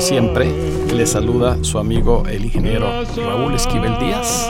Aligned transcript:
Siempre, 0.00 0.50
le 0.94 1.06
saluda 1.06 1.62
su 1.62 1.78
amigo 1.78 2.24
el 2.26 2.46
ingeniero 2.46 2.90
Raúl 3.16 3.54
Esquivel 3.54 3.98
Díaz 3.98 4.46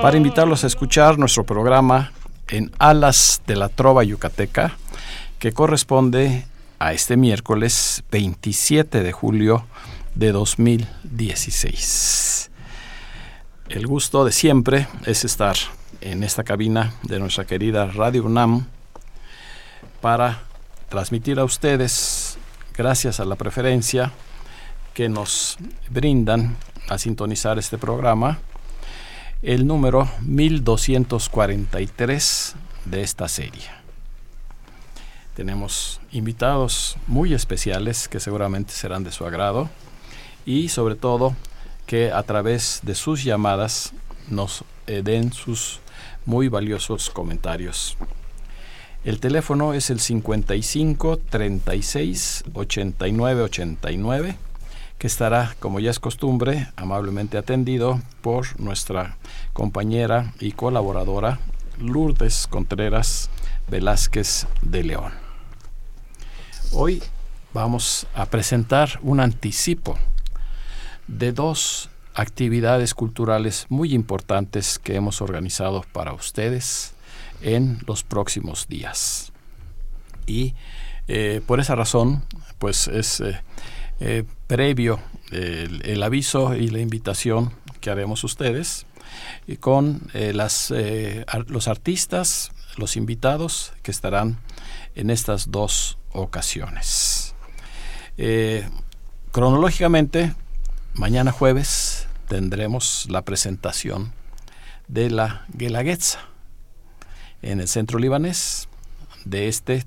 para 0.00 0.16
invitarlos 0.16 0.64
a 0.64 0.66
escuchar 0.66 1.18
nuestro 1.18 1.44
programa 1.44 2.12
en 2.48 2.72
Alas 2.78 3.42
de 3.46 3.56
la 3.56 3.68
Trova 3.68 4.02
Yucateca, 4.02 4.78
que 5.38 5.52
corresponde 5.52 6.46
a 6.78 6.94
este 6.94 7.18
miércoles 7.18 8.02
27 8.10 9.02
de 9.02 9.12
julio 9.12 9.66
de 10.14 10.32
2016. 10.32 12.50
El 13.68 13.86
gusto 13.86 14.24
de 14.24 14.32
siempre 14.32 14.88
es 15.04 15.22
estar 15.24 15.56
en 16.00 16.22
esta 16.22 16.44
cabina 16.44 16.94
de 17.02 17.20
nuestra 17.20 17.44
querida 17.44 17.88
Radio 17.88 18.24
UNAM 18.24 18.64
para 20.00 20.44
transmitir 20.88 21.38
a 21.38 21.44
ustedes, 21.44 22.38
gracias 22.74 23.20
a 23.20 23.26
la 23.26 23.36
preferencia 23.36 24.12
que 24.94 25.08
nos 25.08 25.58
brindan 25.90 26.56
a 26.88 26.98
sintonizar 26.98 27.58
este 27.58 27.78
programa, 27.78 28.38
el 29.42 29.66
número 29.66 30.08
1243 30.22 32.54
de 32.84 33.02
esta 33.02 33.26
serie. 33.28 33.64
Tenemos 35.34 36.00
invitados 36.12 36.96
muy 37.06 37.32
especiales 37.32 38.08
que 38.08 38.20
seguramente 38.20 38.72
serán 38.72 39.02
de 39.04 39.12
su 39.12 39.24
agrado 39.24 39.70
y 40.44 40.68
sobre 40.68 40.94
todo 40.94 41.34
que 41.86 42.12
a 42.12 42.22
través 42.22 42.80
de 42.82 42.94
sus 42.94 43.24
llamadas 43.24 43.94
nos 44.28 44.64
eh, 44.86 45.00
den 45.02 45.32
sus 45.32 45.80
muy 46.26 46.48
valiosos 46.48 47.08
comentarios. 47.10 47.96
El 49.04 49.20
teléfono 49.20 49.74
es 49.74 49.90
el 49.90 49.98
55 49.98 51.18
36 51.28 52.44
89 52.54 53.42
89 53.42 54.36
que 55.02 55.08
estará, 55.08 55.56
como 55.58 55.80
ya 55.80 55.90
es 55.90 55.98
costumbre, 55.98 56.68
amablemente 56.76 57.36
atendido 57.36 58.00
por 58.20 58.60
nuestra 58.60 59.16
compañera 59.52 60.32
y 60.38 60.52
colaboradora 60.52 61.40
Lourdes 61.80 62.46
Contreras 62.46 63.28
Velázquez 63.66 64.46
de 64.60 64.84
León. 64.84 65.12
Hoy 66.70 67.02
vamos 67.52 68.06
a 68.14 68.26
presentar 68.26 69.00
un 69.02 69.18
anticipo 69.18 69.98
de 71.08 71.32
dos 71.32 71.90
actividades 72.14 72.94
culturales 72.94 73.66
muy 73.70 73.94
importantes 73.94 74.78
que 74.78 74.94
hemos 74.94 75.20
organizado 75.20 75.84
para 75.92 76.12
ustedes 76.12 76.94
en 77.40 77.80
los 77.88 78.04
próximos 78.04 78.68
días. 78.68 79.32
Y 80.28 80.54
eh, 81.08 81.40
por 81.44 81.58
esa 81.58 81.74
razón, 81.74 82.22
pues 82.60 82.86
es 82.86 83.18
eh, 83.18 83.40
eh, 83.98 84.24
previo 84.52 85.00
el, 85.30 86.02
aviso 86.02 86.54
y 86.54 86.68
la 86.68 86.78
invitación 86.78 87.54
que 87.80 87.88
haremos 87.88 88.22
ustedes 88.22 88.84
y 89.46 89.56
con 89.56 90.10
eh, 90.12 90.34
las, 90.34 90.70
eh, 90.70 91.24
los 91.46 91.68
artistas, 91.68 92.52
los 92.76 92.98
invitados 92.98 93.72
que 93.82 93.90
estarán 93.90 94.36
en 94.94 95.08
estas 95.08 95.50
dos 95.50 95.96
ocasiones. 96.12 97.34
Eh, 98.18 98.68
cronológicamente, 99.30 100.34
mañana 100.92 101.32
jueves 101.32 102.06
tendremos 102.28 103.06
la 103.08 103.22
presentación 103.22 104.12
de 104.86 105.08
la 105.08 105.46
Guelaguetza 105.54 106.18
en 107.40 107.58
el 107.58 107.68
centro 107.68 107.98
libanés. 107.98 108.68
De, 109.24 109.48
este, 109.48 109.84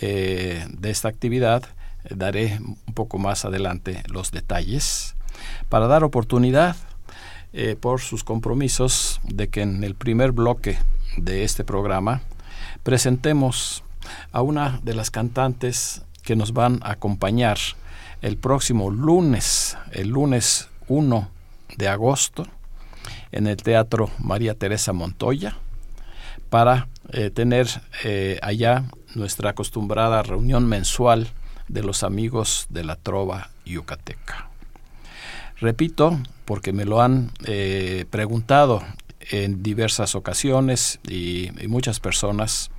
eh, 0.00 0.66
de 0.68 0.90
esta 0.90 1.08
actividad 1.08 1.62
eh, 1.64 1.79
daré 2.08 2.58
un 2.60 2.94
poco 2.94 3.18
más 3.18 3.44
adelante 3.44 4.02
los 4.08 4.30
detalles. 4.30 5.14
Para 5.68 5.86
dar 5.86 6.04
oportunidad 6.04 6.76
eh, 7.52 7.76
por 7.78 8.00
sus 8.00 8.24
compromisos 8.24 9.20
de 9.24 9.48
que 9.48 9.62
en 9.62 9.82
el 9.84 9.94
primer 9.94 10.32
bloque 10.32 10.78
de 11.16 11.44
este 11.44 11.64
programa 11.64 12.22
presentemos 12.82 13.82
a 14.32 14.42
una 14.42 14.80
de 14.82 14.94
las 14.94 15.10
cantantes 15.10 16.02
que 16.22 16.36
nos 16.36 16.52
van 16.52 16.80
a 16.82 16.92
acompañar 16.92 17.58
el 18.22 18.36
próximo 18.36 18.90
lunes, 18.90 19.76
el 19.92 20.08
lunes 20.08 20.68
1 20.88 21.28
de 21.76 21.88
agosto, 21.88 22.46
en 23.32 23.46
el 23.46 23.56
Teatro 23.56 24.10
María 24.18 24.54
Teresa 24.54 24.92
Montoya, 24.92 25.56
para 26.50 26.88
eh, 27.12 27.30
tener 27.30 27.68
eh, 28.04 28.38
allá 28.42 28.84
nuestra 29.14 29.50
acostumbrada 29.50 30.22
reunión 30.22 30.68
mensual 30.68 31.28
de 31.70 31.82
los 31.82 32.02
amigos 32.02 32.66
de 32.68 32.84
la 32.84 32.96
Trova 32.96 33.50
Yucateca. 33.64 34.48
Repito, 35.60 36.18
porque 36.44 36.72
me 36.72 36.84
lo 36.84 37.00
han 37.00 37.30
eh, 37.44 38.06
preguntado 38.10 38.82
en 39.30 39.62
diversas 39.62 40.14
ocasiones 40.14 40.98
y, 41.08 41.50
muchas 41.68 42.00
personas, 42.00 42.70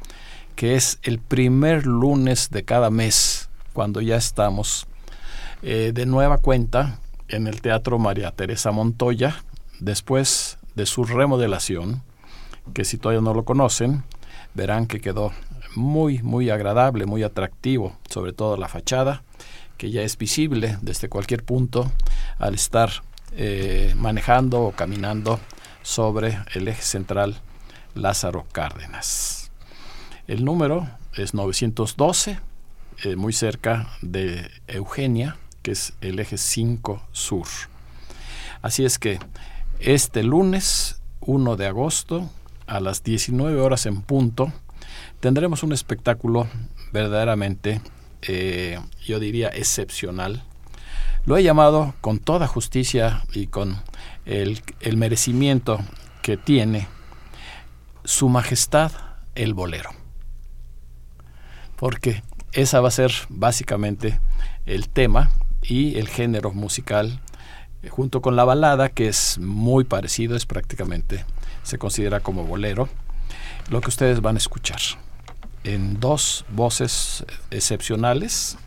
que 0.56 0.76
es 0.76 1.00
el 1.04 1.20
primer 1.20 1.86
lunes 1.86 2.50
de 2.50 2.64
cada 2.64 2.90
mes, 2.90 3.50
cuando 3.74 4.02
ya 4.02 4.18
estamos 4.18 4.88
eh, 5.62 5.92
de 5.94 6.06
nueva 6.06 6.40
cuenta 6.40 7.00
en 7.30 7.48
el 7.48 7.62
Teatro 7.62 7.98
María 7.98 8.32
Teresa 8.32 8.72
Montoya, 8.72 9.44
después 9.80 10.58
de 10.76 10.86
su 10.86 11.06
remodelación, 11.06 12.04
que 12.74 12.84
si 12.84 12.98
todavía 12.98 13.22
no 13.22 13.34
lo 13.34 13.46
conocen, 13.46 14.04
verán 14.54 14.88
que 14.88 15.00
quedó 15.00 15.32
muy, 15.76 16.22
muy 16.22 16.50
agradable, 16.50 17.06
muy 17.06 17.24
atractivo, 17.24 17.98
sobre 18.10 18.34
todo 18.34 18.58
la 18.58 18.68
fachada, 18.68 19.24
que 19.78 19.92
ya 19.92 20.02
es 20.02 20.18
visible 20.18 20.78
desde 20.82 21.10
cualquier 21.10 21.44
punto 21.44 21.92
al 22.38 22.54
estar 22.54 22.92
eh, 23.34 23.94
manejando 23.98 24.62
o 24.62 24.72
caminando 24.72 25.40
sobre 25.84 26.38
el 26.54 26.68
eje 26.68 26.82
central 26.82 27.38
Lázaro 27.96 28.46
Cárdenas. 28.52 29.52
El 30.28 30.46
número 30.46 30.88
es 31.16 31.34
912, 31.34 32.40
eh, 33.04 33.16
muy 33.16 33.34
cerca 33.34 33.90
de 34.02 34.50
Eugenia, 34.68 35.38
que 35.62 35.72
es 35.72 35.94
el 36.02 36.20
eje 36.20 36.38
5 36.38 37.02
sur. 37.12 37.48
Así 38.62 38.86
es 38.86 39.00
que 39.00 39.20
este 39.80 40.24
lunes 40.24 41.02
1 41.22 41.56
de 41.56 41.68
agosto 41.68 42.30
a 42.68 42.80
las 42.80 43.04
19 43.04 43.60
horas 43.60 43.86
en 43.86 44.02
punto 44.02 44.54
tendremos 45.22 45.62
un 45.62 45.72
espectáculo 45.72 46.48
verdaderamente, 46.92 47.80
eh, 48.24 48.80
yo 49.06 49.20
diría, 49.20 49.50
excepcional. 49.50 50.44
Lo 51.26 51.38
he 51.38 51.44
llamado 51.44 51.94
con 52.02 52.18
toda 52.18 52.48
justicia 52.48 53.24
y 53.32 53.48
con 53.48 53.78
el, 54.26 54.62
el 54.82 54.98
merecimiento 54.98 55.80
que 56.24 56.38
tiene 56.38 56.88
Su 58.04 58.30
Majestad 58.30 58.92
el 59.36 59.54
Bolero. 59.54 59.92
Porque 61.76 62.24
esa 62.52 62.82
va 62.82 62.88
a 62.88 62.92
ser 62.92 63.14
básicamente 63.30 64.20
el 64.66 64.90
tema 64.90 65.32
y 65.62 66.00
el 66.00 66.08
género 66.08 66.52
musical 66.52 67.22
eh, 67.84 67.90
junto 67.90 68.22
con 68.24 68.36
la 68.36 68.44
balada 68.44 68.90
que 68.90 69.08
es 69.08 69.38
muy 69.38 69.84
parecido, 69.84 70.36
es 70.36 70.48
prácticamente, 70.48 71.26
se 71.62 71.78
considera 71.78 72.22
como 72.22 72.44
bolero, 72.44 72.90
lo 73.70 73.82
que 73.82 73.90
ustedes 73.90 74.22
van 74.22 74.36
a 74.36 74.40
escuchar 74.40 74.80
en 75.64 76.00
dos 76.00 76.46
voces 76.50 77.26
excepcionales 77.52 78.58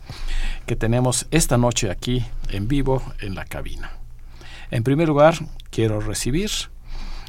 que 0.65 0.75
tenemos 0.75 1.27
esta 1.31 1.57
noche 1.57 1.91
aquí 1.91 2.25
en 2.49 2.67
vivo 2.67 3.01
en 3.21 3.35
la 3.35 3.45
cabina. 3.45 3.91
En 4.71 4.83
primer 4.83 5.07
lugar, 5.07 5.35
quiero 5.69 5.99
recibir 5.99 6.49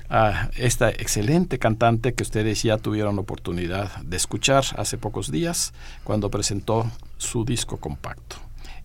a 0.09 0.51
esta 0.57 0.91
excelente 0.91 1.59
cantante 1.59 2.15
que 2.15 2.23
ustedes 2.23 2.63
ya 2.63 2.79
tuvieron 2.79 3.19
oportunidad 3.19 3.97
de 4.03 4.17
escuchar 4.17 4.65
hace 4.77 4.99
pocos 4.99 5.31
días 5.31 5.73
cuando 6.05 6.31
presentó 6.31 6.91
su 7.19 7.45
disco 7.45 7.79
compacto. 7.79 8.37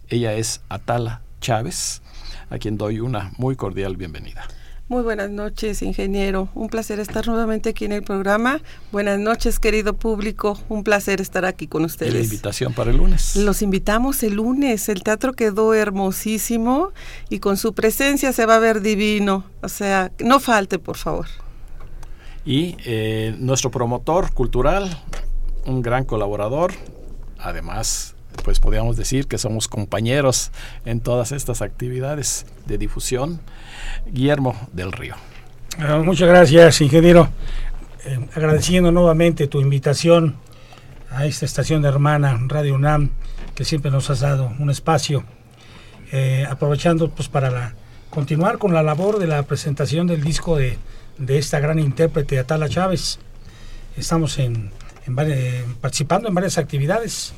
Ella 0.09 0.33
es 0.33 0.61
Atala 0.67 1.21
Chávez, 1.39 2.01
a 2.49 2.57
quien 2.57 2.77
doy 2.77 2.99
una 2.99 3.31
muy 3.37 3.55
cordial 3.55 3.97
bienvenida. 3.97 4.47
Muy 4.91 5.03
buenas 5.03 5.29
noches, 5.29 5.81
ingeniero. 5.83 6.49
Un 6.53 6.67
placer 6.67 6.99
estar 6.99 7.25
nuevamente 7.25 7.69
aquí 7.69 7.85
en 7.85 7.93
el 7.93 8.03
programa. 8.03 8.59
Buenas 8.91 9.17
noches, 9.19 9.57
querido 9.57 9.93
público. 9.93 10.59
Un 10.67 10.83
placer 10.83 11.21
estar 11.21 11.45
aquí 11.45 11.65
con 11.65 11.85
ustedes. 11.85 12.13
La 12.13 12.19
invitación 12.19 12.73
para 12.73 12.91
el 12.91 12.97
lunes. 12.97 13.37
Los 13.37 13.61
invitamos 13.61 14.21
el 14.21 14.33
lunes. 14.33 14.89
El 14.89 15.01
teatro 15.01 15.31
quedó 15.31 15.73
hermosísimo 15.73 16.91
y 17.29 17.39
con 17.39 17.55
su 17.55 17.73
presencia 17.73 18.33
se 18.33 18.45
va 18.45 18.57
a 18.57 18.59
ver 18.59 18.81
divino. 18.81 19.45
O 19.61 19.69
sea, 19.69 20.11
no 20.19 20.41
falte, 20.41 20.77
por 20.77 20.97
favor. 20.97 21.27
Y 22.43 22.75
eh, 22.83 23.33
nuestro 23.39 23.71
promotor 23.71 24.33
cultural, 24.33 24.89
un 25.65 25.81
gran 25.81 26.03
colaborador, 26.03 26.73
además 27.39 28.17
pues 28.43 28.59
podríamos 28.59 28.97
decir 28.97 29.27
que 29.27 29.37
somos 29.37 29.67
compañeros 29.67 30.51
en 30.85 30.99
todas 30.99 31.31
estas 31.31 31.61
actividades 31.61 32.45
de 32.65 32.77
difusión. 32.77 33.39
Guillermo 34.07 34.55
del 34.73 34.91
Río. 34.91 35.15
Uh, 35.77 36.03
muchas 36.03 36.27
gracias, 36.27 36.81
ingeniero. 36.81 37.29
Eh, 38.05 38.19
agradeciendo 38.33 38.91
nuevamente 38.91 39.47
tu 39.47 39.61
invitación 39.61 40.35
a 41.11 41.25
esta 41.25 41.45
estación 41.45 41.81
de 41.81 41.89
hermana 41.89 42.39
Radio 42.47 42.75
UNAM, 42.75 43.11
que 43.53 43.65
siempre 43.65 43.91
nos 43.91 44.09
has 44.09 44.21
dado 44.21 44.51
un 44.59 44.69
espacio, 44.69 45.23
eh, 46.11 46.45
aprovechando 46.49 47.09
pues 47.09 47.29
para 47.29 47.51
la, 47.51 47.73
continuar 48.09 48.57
con 48.57 48.73
la 48.73 48.81
labor 48.81 49.19
de 49.19 49.27
la 49.27 49.43
presentación 49.43 50.07
del 50.07 50.23
disco 50.23 50.57
de, 50.57 50.77
de 51.17 51.37
esta 51.37 51.59
gran 51.59 51.79
intérprete 51.79 52.39
Atala 52.39 52.69
Chávez. 52.69 53.19
Estamos 53.97 54.39
en, 54.39 54.71
varias, 55.07 55.63
participando 55.79 56.27
en 56.27 56.33
varias 56.33 56.57
actividades 56.57 57.33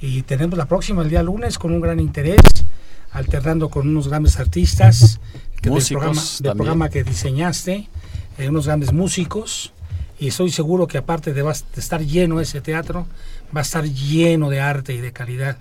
y 0.00 0.22
tenemos 0.22 0.58
la 0.58 0.66
próxima 0.66 1.02
el 1.02 1.10
día 1.10 1.22
lunes 1.22 1.58
con 1.58 1.72
un 1.72 1.80
gran 1.80 2.00
interés, 2.00 2.40
alternando 3.12 3.68
con 3.68 3.88
unos 3.88 4.08
grandes 4.08 4.38
artistas 4.38 5.20
que 5.60 5.70
del, 5.70 5.84
programa, 5.86 6.22
del 6.40 6.52
programa, 6.52 6.88
que 6.88 7.04
diseñaste, 7.04 7.88
eh, 8.38 8.48
unos 8.48 8.66
grandes 8.66 8.92
músicos 8.92 9.72
y 10.18 10.28
estoy 10.28 10.50
seguro 10.50 10.86
que 10.86 10.98
aparte 10.98 11.32
de, 11.32 11.42
de, 11.42 11.52
estar 11.76 12.00
lleno 12.00 12.40
ese 12.40 12.60
teatro, 12.60 13.06
va 13.54 13.60
a 13.60 13.62
estar 13.62 13.84
lleno 13.84 14.48
de 14.48 14.60
arte 14.60 14.94
y 14.94 15.00
de 15.00 15.12
calidad. 15.12 15.58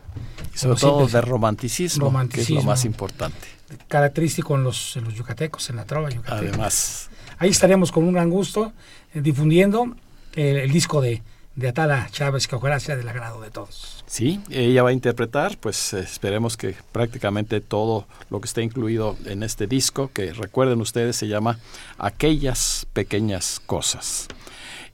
Y 0.53 0.57
sobre 0.57 0.79
todo 0.79 1.07
de 1.07 1.21
romanticismo, 1.21 2.05
romanticismo, 2.05 2.55
que 2.55 2.59
es 2.59 2.65
lo 2.65 2.69
más 2.69 2.85
importante. 2.85 3.47
Característico 3.87 4.55
en 4.55 4.63
los, 4.63 4.95
en 4.95 5.05
los 5.05 5.15
yucatecos, 5.15 5.69
en 5.69 5.77
la 5.77 5.85
trova 5.85 6.09
yucateca. 6.09 6.35
Además. 6.37 7.09
Ahí 7.39 7.49
estaremos 7.49 7.91
con 7.91 8.03
un 8.03 8.13
gran 8.13 8.29
gusto 8.29 8.73
eh, 9.13 9.21
difundiendo 9.21 9.95
el, 10.33 10.57
el 10.57 10.71
disco 10.71 11.01
de, 11.01 11.23
de 11.55 11.69
Atala 11.69 12.07
Chávez, 12.11 12.47
que 12.47 12.55
ojalá 12.55 12.79
sea 12.79 12.95
del 12.95 13.07
agrado 13.07 13.41
de 13.41 13.51
todos. 13.51 14.03
Sí, 14.07 14.41
ella 14.49 14.83
va 14.83 14.89
a 14.89 14.93
interpretar, 14.93 15.57
pues 15.57 15.93
esperemos 15.93 16.57
que 16.57 16.75
prácticamente 16.91 17.61
todo 17.61 18.07
lo 18.29 18.41
que 18.41 18.47
esté 18.47 18.63
incluido 18.63 19.15
en 19.25 19.43
este 19.43 19.67
disco, 19.67 20.09
que 20.13 20.33
recuerden 20.33 20.81
ustedes 20.81 21.15
se 21.15 21.27
llama 21.27 21.59
Aquellas 21.97 22.87
Pequeñas 22.93 23.61
Cosas. 23.65 24.27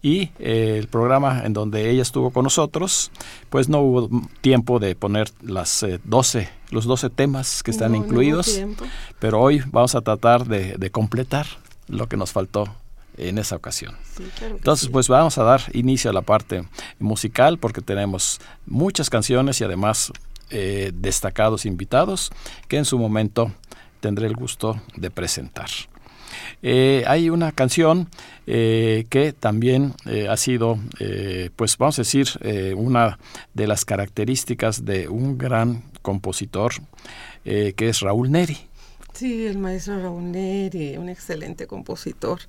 Y 0.02 0.32
eh, 0.40 0.78
el 0.80 0.88
programa 0.88 1.42
en 1.44 1.52
donde 1.52 1.90
ella 1.90 2.02
estuvo 2.02 2.32
con 2.32 2.46
nosotros, 2.46 3.12
pues 3.50 3.68
no 3.68 3.82
hubo 3.82 4.10
tiempo 4.40 4.80
de 4.80 4.96
poner 4.96 5.30
las 5.42 5.84
eh, 5.84 6.00
12, 6.06 6.50
los 6.72 6.86
12 6.86 7.10
temas 7.10 7.64
que 7.64 7.72
están 7.72 7.92
No, 7.92 7.98
incluidos, 7.98 8.62
pero 9.20 9.42
hoy 9.42 9.62
vamos 9.68 9.96
a 9.96 10.02
tratar 10.02 10.46
de, 10.46 10.76
de 10.78 10.90
completar 10.90 11.46
lo 11.90 12.08
que 12.08 12.16
nos 12.16 12.32
faltó 12.32 12.74
en 13.20 13.38
esa 13.38 13.56
ocasión. 13.56 13.96
Sí, 14.16 14.24
claro 14.38 14.56
que 14.56 14.60
Entonces, 14.60 14.86
sí. 14.88 14.92
pues 14.92 15.08
vamos 15.08 15.38
a 15.38 15.44
dar 15.44 15.62
inicio 15.74 16.10
a 16.10 16.14
la 16.14 16.22
parte 16.22 16.64
musical 17.00 17.58
porque 17.58 17.82
tenemos 17.82 18.40
muchas 18.66 19.10
canciones 19.10 19.60
y 19.62 19.64
además 19.64 20.12
eh, 20.50 20.92
destacados 20.94 21.66
invitados 21.66 22.32
que 22.68 22.78
en 22.78 22.86
su 22.86 22.98
momento 22.98 23.52
tendré 24.00 24.28
el 24.28 24.36
gusto 24.36 24.82
de 24.96 25.12
presentar. 25.12 25.70
Eh, 26.62 27.04
hay 27.08 27.30
una 27.30 27.52
canción 27.52 28.10
eh, 28.46 29.06
que 29.10 29.34
también 29.34 29.94
eh, 30.06 30.28
ha 30.28 30.38
sido, 30.38 30.80
pues 31.56 31.78
vamos 31.78 32.00
a 32.00 32.02
decir, 32.02 32.28
una 32.76 33.20
de 33.54 33.68
las 33.68 33.86
características 33.86 34.86
de 34.86 35.08
un 35.08 35.38
gran 35.38 35.84
compositor 36.02 36.74
que 37.44 37.76
es 37.78 38.02
Raúl 38.02 38.32
Neri. 38.32 38.58
Sí, 39.14 39.48
el 39.48 39.58
maestro 39.58 40.02
Raúl 40.02 40.32
Neri, 40.32 40.98
un 40.98 41.10
excelente 41.10 41.68
compositor 41.68 42.42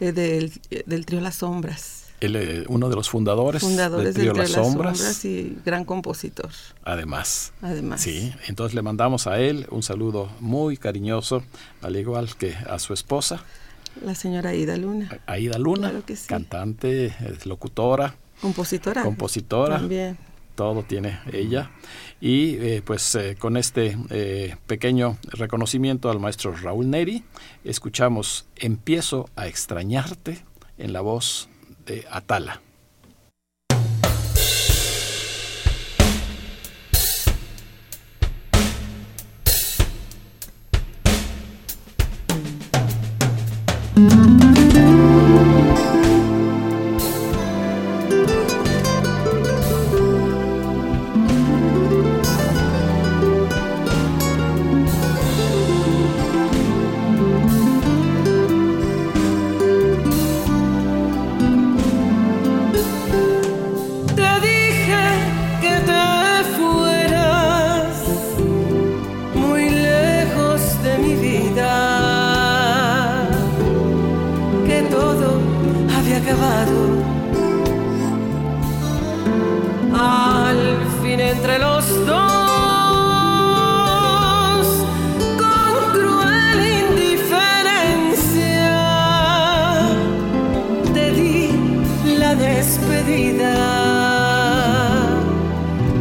eh, 0.00 0.12
del, 0.12 0.52
eh, 0.70 0.82
del 0.86 1.06
trío 1.06 1.20
Las 1.20 1.36
Sombras. 1.36 2.04
Él, 2.20 2.34
eh, 2.36 2.64
uno 2.68 2.88
de 2.88 2.96
los 2.96 3.10
fundadores, 3.10 3.60
Fundadores 3.62 4.14
del 4.14 4.14
trío 4.14 4.32
Las 4.32 4.50
Sombras, 4.52 4.96
Sombras 4.98 5.24
y 5.26 5.58
gran 5.66 5.84
compositor, 5.84 6.48
además. 6.82 7.52
además. 7.60 8.00
Sí, 8.00 8.32
entonces 8.48 8.74
le 8.74 8.80
mandamos 8.80 9.26
a 9.26 9.38
él 9.38 9.66
un 9.70 9.82
saludo 9.82 10.30
muy 10.40 10.78
cariñoso, 10.78 11.42
al 11.82 11.94
igual 11.96 12.34
que 12.36 12.54
a 12.54 12.78
su 12.78 12.94
esposa, 12.94 13.42
La 14.02 14.14
señora 14.14 14.54
Ida 14.54 14.76
Luna, 14.78 15.10
Aida 15.26 15.58
Luna, 15.58 15.90
Claro 15.90 16.06
que 16.06 16.16
sí. 16.16 16.26
cantante, 16.26 17.14
locutora, 17.44 18.14
compositora. 18.40 19.02
compositora, 19.02 19.76
También. 19.78 20.16
Todo 20.56 20.82
tiene 20.82 21.20
ella. 21.32 21.70
Y 22.20 22.56
eh, 22.56 22.82
pues 22.84 23.14
eh, 23.14 23.36
con 23.38 23.56
este 23.56 23.96
eh, 24.10 24.56
pequeño 24.66 25.18
reconocimiento 25.28 26.10
al 26.10 26.18
maestro 26.18 26.52
Raúl 26.56 26.90
Neri, 26.90 27.22
escuchamos 27.62 28.46
Empiezo 28.56 29.28
a 29.36 29.46
extrañarte 29.46 30.44
en 30.78 30.92
la 30.92 31.02
voz 31.02 31.48
de 31.84 32.04
Atala. 32.10 32.62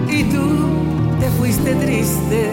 Y 0.09 0.23
tú 0.25 1.19
te 1.19 1.29
fuiste 1.31 1.75
triste, 1.75 2.51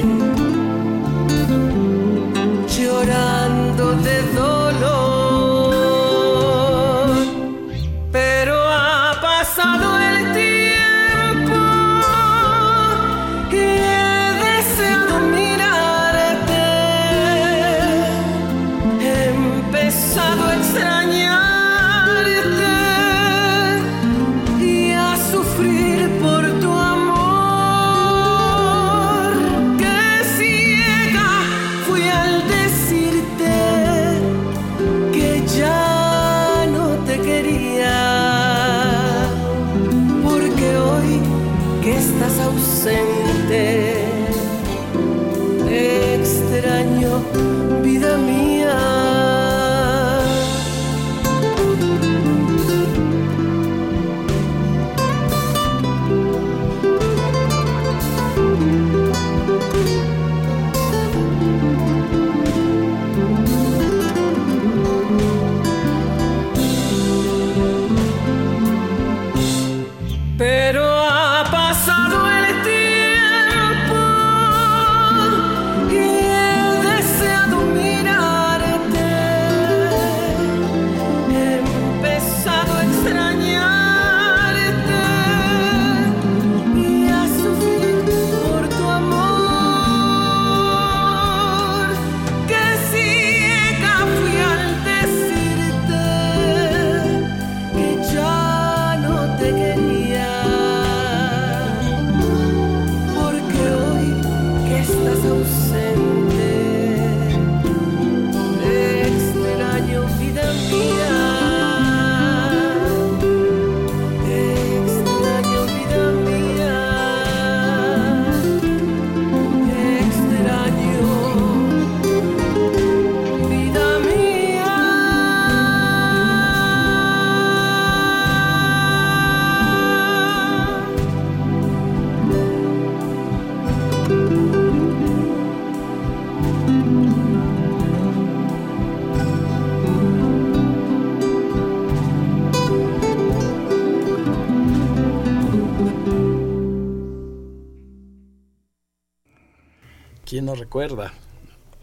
recuerda 150.72 151.12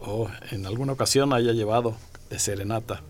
o 0.00 0.28
en 0.50 0.66
alguna 0.66 0.94
ocasión 0.94 1.32
haya 1.32 1.52
llevado 1.52 1.94
de 2.28 2.40
serenata 2.40 3.02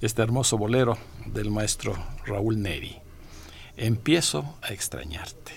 este 0.00 0.22
hermoso 0.22 0.56
bolero 0.56 0.96
del 1.26 1.50
maestro 1.50 1.94
Raúl 2.24 2.62
Neri? 2.62 2.96
Empiezo 3.76 4.56
a 4.62 4.72
extrañarte, 4.72 5.52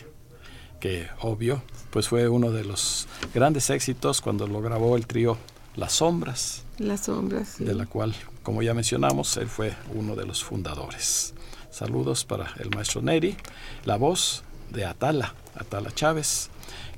que 0.82 1.08
obvio, 1.22 1.64
pues 1.90 2.10
fue 2.10 2.28
uno 2.28 2.52
de 2.52 2.66
los 2.66 3.08
grandes 3.34 3.70
éxitos 3.70 4.20
cuando 4.20 4.46
lo 4.46 4.60
grabó 4.60 4.98
el 4.98 5.08
trío 5.08 5.38
Las 5.78 5.94
Sombras, 5.94 6.64
Las 6.78 7.06
sombras. 7.06 7.54
sí. 7.56 7.64
de 7.64 7.74
la 7.74 7.86
cual, 7.86 8.14
como 8.44 8.62
ya 8.62 8.74
mencionamos, 8.74 9.38
él 9.38 9.48
fue 9.48 9.74
uno 9.96 10.18
de 10.18 10.26
los 10.26 10.44
fundadores. 10.44 11.34
Saludos 11.70 12.26
para 12.26 12.54
el 12.60 12.72
maestro 12.72 13.02
Neri, 13.02 13.38
la 13.86 13.96
voz 13.96 14.44
de 14.70 14.84
Atala, 14.84 15.34
Atala 15.56 15.94
Chávez, 15.96 16.50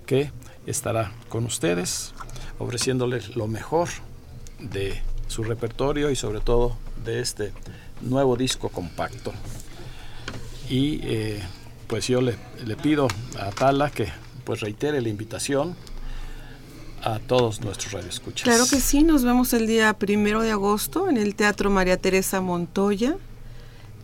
que 0.07 0.31
estará 0.65 1.11
con 1.29 1.45
ustedes 1.45 2.12
ofreciéndoles 2.63 3.35
lo 3.35 3.47
mejor 3.47 3.89
de 4.59 5.01
su 5.27 5.43
repertorio 5.43 6.09
y 6.09 6.15
sobre 6.15 6.39
todo 6.39 6.77
de 7.03 7.19
este 7.19 7.51
nuevo 8.01 8.35
disco 8.35 8.69
compacto. 8.69 9.33
Y 10.69 10.99
eh, 11.03 11.41
pues 11.87 12.07
yo 12.07 12.21
le, 12.21 12.35
pido 12.81 13.07
a 13.39 13.47
Atala 13.47 13.91
que 13.91 14.07
pues 14.43 14.61
reitere 14.61 15.01
la 15.01 15.09
invitación 15.09 15.75
a 17.01 17.19
todos 17.19 17.61
nuestros 17.61 17.91
radioescuchas. 17.91 18.43
Claro 18.43 18.65
que 18.69 18.79
sí, 18.79 19.03
nos 19.03 19.23
vemos 19.23 19.53
el 19.53 19.67
día 19.67 19.93
primero 19.93 20.41
de 20.41 20.51
agosto 20.51 21.09
en 21.09 21.17
el 21.17 21.35
Teatro 21.35 21.69
María 21.69 21.97
Teresa 21.97 22.39
Montoya. 22.39 23.17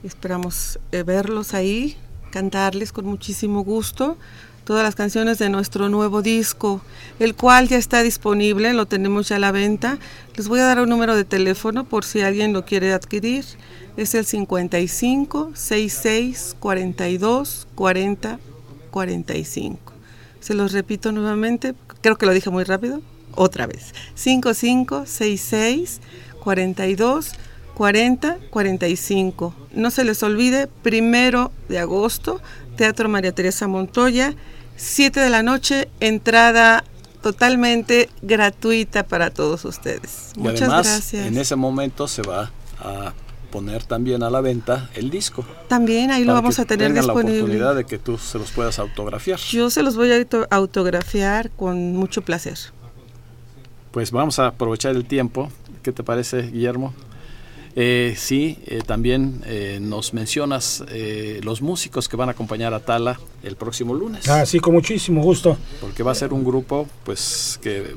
Esperamos 0.03 0.79
eh, 0.91 1.03
verlos 1.03 1.53
ahí, 1.53 1.97
cantarles 2.31 2.91
con 2.91 3.05
muchísimo 3.05 3.63
gusto 3.63 4.17
todas 4.69 4.83
las 4.83 4.93
canciones 4.93 5.39
de 5.39 5.49
nuestro 5.49 5.89
nuevo 5.89 6.21
disco, 6.21 6.79
el 7.17 7.33
cual 7.33 7.67
ya 7.67 7.77
está 7.77 8.03
disponible, 8.03 8.71
lo 8.73 8.85
tenemos 8.85 9.27
ya 9.27 9.37
a 9.37 9.39
la 9.39 9.51
venta. 9.51 9.97
Les 10.35 10.47
voy 10.47 10.59
a 10.59 10.65
dar 10.65 10.79
un 10.79 10.89
número 10.89 11.15
de 11.15 11.25
teléfono 11.25 11.85
por 11.85 12.05
si 12.05 12.21
alguien 12.21 12.53
lo 12.53 12.65
quiere 12.65 12.93
adquirir. 12.93 13.45
Es 13.97 14.13
el 14.13 14.25
55 14.25 15.53
66 15.55 16.55
42 16.59 17.67
40 17.73 18.39
45. 18.91 19.93
Se 20.39 20.53
los 20.53 20.71
repito 20.71 21.11
nuevamente, 21.11 21.73
creo 22.01 22.19
que 22.19 22.27
lo 22.27 22.33
dije 22.35 22.51
muy 22.51 22.63
rápido, 22.63 23.01
otra 23.33 23.65
vez. 23.65 23.95
55 24.13 25.07
66 25.07 25.99
42 26.43 27.31
40 27.73 28.37
45. 28.51 29.55
No 29.73 29.89
se 29.89 30.03
les 30.03 30.21
olvide, 30.21 30.67
primero 30.67 31.51
de 31.69 31.79
agosto, 31.79 32.39
Teatro 32.75 33.09
María 33.09 33.33
Teresa 33.33 33.67
Montoya, 33.67 34.35
7 34.79 35.19
de 35.19 35.29
la 35.29 35.43
noche, 35.43 35.89
entrada 35.99 36.83
totalmente 37.21 38.09
gratuita 38.21 39.03
para 39.05 39.29
todos 39.29 39.65
ustedes. 39.65 40.31
Y 40.35 40.39
Muchas 40.39 40.61
además, 40.63 40.87
gracias. 40.87 41.25
en 41.27 41.37
ese 41.37 41.55
momento 41.55 42.07
se 42.07 42.21
va 42.21 42.51
a 42.79 43.13
poner 43.51 43.83
también 43.83 44.23
a 44.23 44.29
la 44.29 44.41
venta 44.41 44.89
el 44.93 45.09
disco. 45.09 45.43
También 45.67 46.11
ahí 46.11 46.23
lo 46.23 46.33
vamos 46.33 46.59
a 46.59 46.65
tener 46.65 46.87
tengan 46.87 47.07
la 47.07 47.13
disponible. 47.13 47.39
oportunidad 47.41 47.75
de 47.75 47.85
que 47.85 47.97
tú 47.97 48.17
se 48.17 48.37
los 48.39 48.51
puedas 48.51 48.79
autografiar. 48.79 49.37
Yo 49.39 49.69
se 49.69 49.83
los 49.83 49.95
voy 49.97 50.11
a 50.11 50.17
auto- 50.17 50.47
autografiar 50.49 51.49
con 51.51 51.95
mucho 51.97 52.21
placer. 52.21 52.57
Pues 53.91 54.11
vamos 54.11 54.39
a 54.39 54.47
aprovechar 54.47 54.95
el 54.95 55.05
tiempo. 55.05 55.51
¿Qué 55.83 55.91
te 55.91 56.03
parece, 56.03 56.43
Guillermo? 56.43 56.93
Eh, 57.81 58.13
sí, 58.17 58.57
eh, 58.65 58.81
también 58.85 59.41
eh, 59.45 59.79
nos 59.81 60.13
mencionas 60.13 60.83
eh, 60.89 61.39
los 61.43 61.61
músicos 61.61 62.09
que 62.09 62.17
van 62.17 62.27
a 62.27 62.33
acompañar 62.33 62.73
a 62.73 62.81
Tala 62.81 63.17
el 63.41 63.55
próximo 63.55 63.93
lunes, 63.93 64.27
Ah, 64.27 64.45
sí, 64.45 64.59
con 64.59 64.73
muchísimo 64.73 65.23
gusto. 65.23 65.57
porque 65.79 66.03
va 66.03 66.11
a 66.11 66.15
ser 66.15 66.33
un 66.33 66.43
grupo 66.43 66.89
pues 67.05 67.57
que 67.63 67.95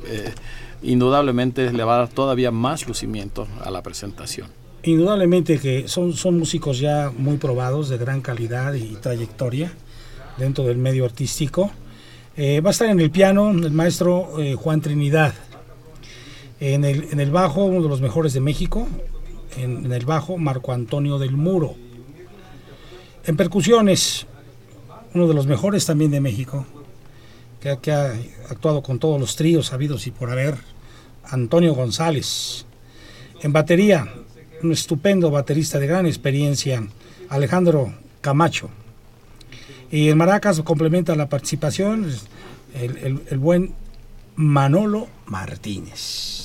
indudablemente 0.83 1.73
le 1.73 1.83
va 1.83 1.95
a 1.95 1.97
dar 1.97 2.07
todavía 2.07 2.49
más 2.49 2.87
lucimiento 2.87 3.45
a 3.61 3.71
la 3.71 3.83
presentación. 3.83 4.47
Indudablemente 4.83 5.59
que 5.59 5.89
son, 5.89 6.13
son 6.13 6.39
músicos 6.39 6.79
ya 6.79 7.11
muy 7.17 7.35
probados, 7.35 7.89
de 7.89 7.97
gran 7.97 8.21
calidad 8.21 8.73
y 8.75 8.95
trayectoria 9.01 9.73
dentro 10.37 10.63
del 10.63 10.77
medio 10.77 11.03
artístico. 11.03 11.71
Va 12.37 12.69
a 12.69 12.71
estar 12.71 12.87
en 12.89 13.01
el 13.01 13.11
piano 13.11 13.51
el 13.51 13.71
maestro 13.71 14.29
Juan 14.55 14.79
Trinidad. 14.79 15.33
En 16.61 16.85
el, 16.85 17.09
en 17.11 17.19
el 17.19 17.31
bajo, 17.31 17.65
uno 17.65 17.81
de 17.83 17.89
los 17.89 17.99
mejores 17.99 18.31
de 18.31 18.39
México. 18.39 18.87
En, 19.57 19.91
el 19.91 20.05
bajo, 20.05 20.37
Marco 20.37 20.71
Antonio 20.73 21.19
del 21.19 21.31
Muro. 21.31 21.75
En 23.25 23.37
percusiones, 23.37 24.25
uno 25.13 25.27
de 25.27 25.33
los 25.33 25.47
mejores 25.47 25.85
también 25.85 26.11
de 26.11 26.19
México, 26.21 26.65
que, 27.61 27.91
ha- 27.91 28.13
actuado 28.49 28.81
con 28.83 28.99
todos 28.99 29.19
los 29.19 29.35
tríos 29.35 29.71
habidos 29.71 30.07
y 30.07 30.11
por 30.11 30.29
haber, 30.29 30.57
Antonio 31.25 31.73
González. 31.73 32.65
En 33.41 33.53
batería, 33.53 34.11
un 34.61 34.71
estupendo 34.71 35.31
baterista 35.31 35.79
de 35.79 35.87
gran 35.87 36.05
experiencia, 36.05 36.85
Alejandro 37.29 37.93
Camacho. 38.21 38.69
Y 39.91 40.09
en 40.09 40.17
maracas 40.17 40.59
complementa 40.61 41.15
la 41.15 41.29
participación 41.29 42.11
el 42.73 43.37
buen 43.37 43.73
Manolo 44.35 45.07
Martínez. 45.27 46.42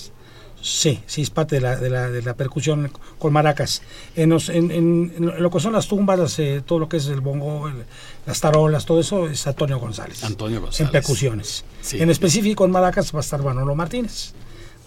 Sí, 0.70 1.00
sí, 1.06 1.22
es 1.22 1.30
parte 1.30 1.56
de 1.56 1.60
la, 1.62 1.76
de 1.76 1.88
la, 1.90 2.10
de 2.10 2.22
la 2.22 2.34
percusión 2.34 2.90
con 3.18 3.32
maracas. 3.32 3.82
En, 4.16 4.30
los- 4.30 4.48
en- 4.48 4.70
en- 4.70 5.12
en 5.16 5.42
lo 5.42 5.50
que 5.50 5.60
son 5.60 5.72
las 5.72 5.88
tumbas, 5.88 6.18
las, 6.18 6.38
eh, 6.38 6.62
todo 6.64 6.78
lo 6.78 6.88
que 6.88 6.98
es 6.98 7.06
el 7.06 7.20
bongo, 7.20 7.68
el- 7.68 7.84
las 8.26 8.40
tarolas, 8.40 8.84
todo 8.84 9.00
eso 9.00 9.26
es 9.28 9.46
Antonio 9.46 9.78
González. 9.78 10.22
Antonio 10.24 10.58
En 10.58 10.62
González. 10.64 10.92
percusiones. 10.92 11.64
Sí. 11.80 12.00
En 12.02 12.10
específico 12.10 12.64
en 12.64 12.70
maracas 12.70 13.14
va 13.14 13.18
a 13.18 13.22
estar 13.22 13.42
Manolo 13.42 13.74
Martínez, 13.74 14.32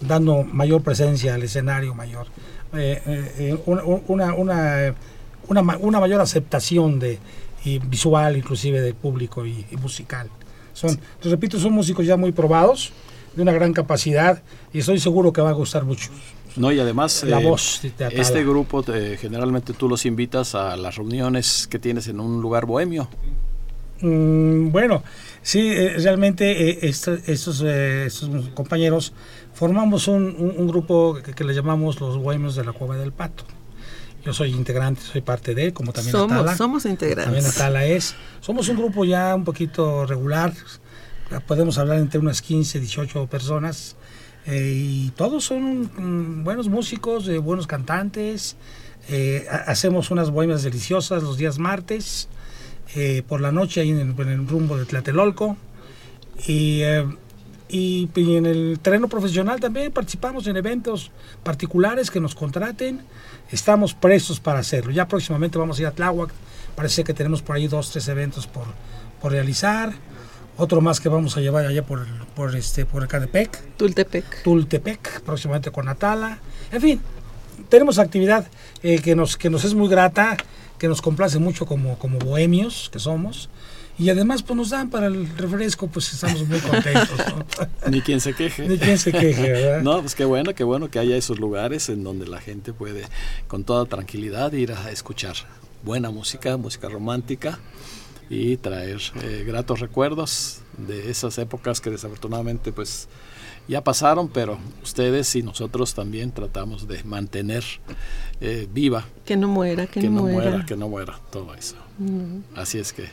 dando 0.00 0.44
mayor 0.44 0.82
presencia 0.82 1.34
al 1.34 1.42
escenario, 1.42 1.94
mayor 1.94 2.26
eh, 2.74 3.02
eh, 3.38 3.58
una, 3.66 3.82
una, 3.84 4.34
una, 4.34 4.94
una 5.48 5.62
ma- 5.62 5.76
una 5.78 6.00
mayor 6.00 6.20
aceptación 6.20 6.98
de 6.98 7.18
y 7.64 7.78
visual 7.78 8.36
inclusive 8.36 8.80
del 8.80 8.94
público 8.94 9.44
y, 9.46 9.66
y 9.70 9.76
musical. 9.76 10.28
Son, 10.72 10.98
te 11.20 11.28
repito, 11.28 11.60
son 11.60 11.72
músicos 11.72 12.06
ya 12.06 12.16
muy 12.16 12.32
probados, 12.32 12.92
de 13.36 13.42
una 13.42 13.52
gran 13.52 13.72
capacidad 13.72 14.42
y 14.72 14.78
estoy 14.80 14.98
seguro 15.00 15.32
que 15.32 15.40
va 15.40 15.50
a 15.50 15.54
gustar 15.54 15.84
mucho. 15.84 16.10
No, 16.56 16.70
y 16.70 16.78
además 16.80 17.24
La 17.24 17.40
eh, 17.40 17.44
voz 17.44 17.80
este 18.10 18.44
grupo 18.44 18.84
eh, 18.92 19.16
generalmente 19.18 19.72
tú 19.72 19.88
los 19.88 20.04
invitas 20.04 20.54
a 20.54 20.76
las 20.76 20.96
reuniones 20.96 21.66
que 21.66 21.78
tienes 21.78 22.08
en 22.08 22.20
un 22.20 22.42
lugar 22.42 22.66
bohemio. 22.66 23.08
Mm, 24.00 24.70
bueno, 24.70 25.02
sí, 25.42 25.60
eh, 25.72 25.94
realmente 25.98 26.70
eh, 26.70 26.78
estos, 26.82 27.62
eh, 27.64 28.06
estos 28.06 28.28
compañeros 28.54 29.12
formamos 29.54 30.08
un, 30.08 30.24
un- 30.38 30.54
un 30.58 30.68
grupo 30.68 31.18
que, 31.24 31.32
que 31.34 31.44
le 31.44 31.54
llamamos 31.54 32.00
los 32.00 32.18
Bohemios 32.18 32.56
de 32.56 32.64
la 32.64 32.72
Cueva 32.72 32.96
del 32.96 33.12
Pato. 33.12 33.44
Yo 34.24 34.32
soy 34.32 34.50
integrante, 34.50 35.00
soy 35.02 35.20
parte 35.20 35.54
de 35.54 35.66
él, 35.66 35.72
como 35.72 35.92
también 35.92 36.12
somos, 36.12 36.32
Atala. 36.32 36.56
somos 36.56 36.82
También 36.84 37.10
integrantes. 37.10 37.56
Atala 37.56 37.84
es. 37.86 38.14
Somos 38.40 38.68
un 38.68 38.76
grupo 38.76 39.04
ya 39.04 39.34
un 39.34 39.44
poquito 39.44 40.04
regular. 40.06 40.52
Podemos 41.40 41.78
hablar 41.78 41.98
entre 41.98 42.18
unas 42.20 42.42
15, 42.42 42.80
18 42.80 43.26
personas. 43.26 43.96
eh, 44.46 44.72
y 44.76 45.10
todos 45.10 45.44
son 45.44 45.82
mm, 46.40 46.44
buenos 46.44 46.68
músicos, 46.68 47.28
eh, 47.28 47.38
buenos 47.38 47.66
cantantes. 47.66 48.56
eh, 49.08 49.46
ha- 49.50 49.70
hacemos 49.70 50.10
unas 50.10 50.30
bohemias 50.30 50.62
deliciosas 50.62 51.22
los 51.22 51.36
días 51.36 51.58
martes, 51.58 52.28
por 53.26 53.40
la 53.40 53.50
noche 53.52 53.80
ahí 53.80 53.90
en 53.90 53.98
el, 54.00 54.46
rumbo 54.48 54.76
de 54.76 54.84
Tlatelolco. 54.84 55.56
Y, 56.46 56.82
en 56.82 58.46
el 58.46 58.78
terreno 58.82 59.08
profesional 59.08 59.58
también 59.60 59.90
participamos 59.92 60.46
en 60.46 60.56
eventos 60.58 61.10
particulares 61.42 62.10
que 62.10 62.20
nos 62.20 62.34
contraten. 62.34 63.00
Estamos 63.50 63.94
prestos 63.94 64.40
para 64.40 64.58
hacerlo. 64.60 64.92
Ya 64.92 65.08
próximamente 65.08 65.56
vamos 65.58 65.78
a 65.78 65.82
ir 65.82 65.86
a 65.86 65.92
Tláhuac. 65.92 66.30
Parece 66.76 67.02
que 67.02 67.14
tenemos 67.14 67.40
por 67.42 67.56
ahí 67.56 67.66
dos, 67.66 67.90
tres 67.90 68.06
eventos 68.08 68.46
por, 68.46 68.64
por 69.22 69.32
realizar. 69.32 69.92
Otro 70.56 70.80
más 70.80 71.00
que 71.00 71.08
vamos 71.08 71.36
a 71.36 71.40
llevar 71.40 71.66
allá 71.66 71.82
por, 71.84 72.06
por, 72.34 72.54
este, 72.54 72.84
por 72.84 73.02
Ecatepec. 73.04 73.76
Tultepec. 73.76 74.42
Tultepec, 74.42 75.20
próximamente 75.22 75.70
con 75.70 75.88
Atala. 75.88 76.38
En 76.70 76.80
fin, 76.80 77.00
tenemos 77.68 77.98
actividad 77.98 78.46
eh, 78.82 79.00
que, 79.00 79.14
nos, 79.14 79.36
que 79.36 79.48
nos 79.48 79.64
es 79.64 79.74
muy 79.74 79.88
grata, 79.88 80.36
que 80.78 80.88
nos 80.88 81.00
complace 81.00 81.38
mucho 81.38 81.64
como, 81.64 81.98
como 81.98 82.18
bohemios 82.18 82.90
que 82.92 82.98
somos. 82.98 83.48
Y 83.98 84.10
además 84.10 84.42
pues 84.42 84.56
nos 84.56 84.70
dan 84.70 84.90
para 84.90 85.06
el 85.06 85.28
refresco, 85.36 85.86
pues 85.86 86.12
estamos 86.12 86.46
muy 86.46 86.58
contentos. 86.60 87.18
¿no? 87.28 87.46
Ni 87.90 88.00
quien 88.00 88.20
se 88.20 88.34
queje. 88.34 88.68
Ni 88.68 88.78
quien 88.78 88.98
se 88.98 89.12
queje, 89.12 89.52
¿verdad? 89.52 89.82
No, 89.82 90.00
pues 90.00 90.14
qué 90.14 90.24
bueno, 90.24 90.54
qué 90.54 90.64
bueno 90.64 90.90
que 90.90 90.98
haya 90.98 91.16
esos 91.16 91.38
lugares 91.38 91.88
en 91.88 92.02
donde 92.02 92.26
la 92.26 92.40
gente 92.40 92.72
puede 92.72 93.04
con 93.48 93.64
toda 93.64 93.84
tranquilidad 93.86 94.52
ir 94.52 94.72
a 94.72 94.90
escuchar 94.90 95.34
buena 95.82 96.10
música, 96.10 96.56
música 96.56 96.88
romántica 96.88 97.58
y 98.30 98.56
traer 98.56 99.00
eh, 99.22 99.44
gratos 99.46 99.80
recuerdos 99.80 100.60
de 100.78 101.10
esas 101.10 101.36
épocas 101.38 101.80
que 101.80 101.90
desafortunadamente 101.90 102.72
pues 102.72 103.08
ya 103.68 103.84
pasaron, 103.84 104.28
pero 104.28 104.58
ustedes 104.82 105.34
y 105.36 105.42
nosotros 105.42 105.94
también 105.94 106.32
tratamos 106.32 106.88
de 106.88 107.04
mantener 107.04 107.64
eh, 108.40 108.66
viva, 108.72 109.04
Que 109.24 109.36
no 109.36 109.48
muera, 109.48 109.86
que, 109.86 110.00
que 110.00 110.08
no, 110.08 110.16
no 110.16 110.22
muera. 110.22 110.50
muera, 110.50 110.66
que 110.66 110.76
no 110.76 110.88
muera 110.88 111.20
todo 111.30 111.54
eso. 111.54 111.76
Mm. 111.98 112.38
Así 112.56 112.78
es 112.78 112.92
que, 112.92 113.08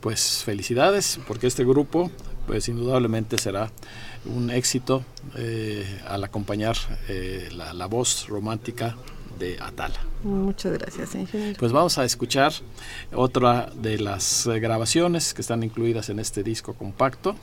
pues 0.00 0.42
felicidades, 0.44 1.18
porque 1.26 1.46
este 1.46 1.64
grupo 1.64 2.10
pues 2.46 2.68
indudablemente 2.68 3.38
será 3.38 3.70
un 4.26 4.50
éxito 4.50 5.04
eh, 5.36 6.00
al 6.06 6.24
acompañar 6.24 6.76
eh, 7.08 7.48
la, 7.54 7.72
la 7.74 7.86
voz 7.86 8.26
romántica 8.28 8.96
de 9.38 9.58
Atala. 9.60 10.00
Muchas 10.22 10.72
gracias, 10.72 11.14
ingeniero. 11.14 11.58
Pues 11.58 11.72
vamos 11.72 11.98
a 11.98 12.04
escuchar 12.04 12.52
otra 13.12 13.70
de 13.74 13.98
las 13.98 14.46
eh, 14.46 14.58
grabaciones 14.60 15.34
que 15.34 15.42
están 15.42 15.62
incluidas 15.62 16.08
en 16.08 16.18
este 16.18 16.42
disco 16.42 16.74
compacto. 16.74 17.36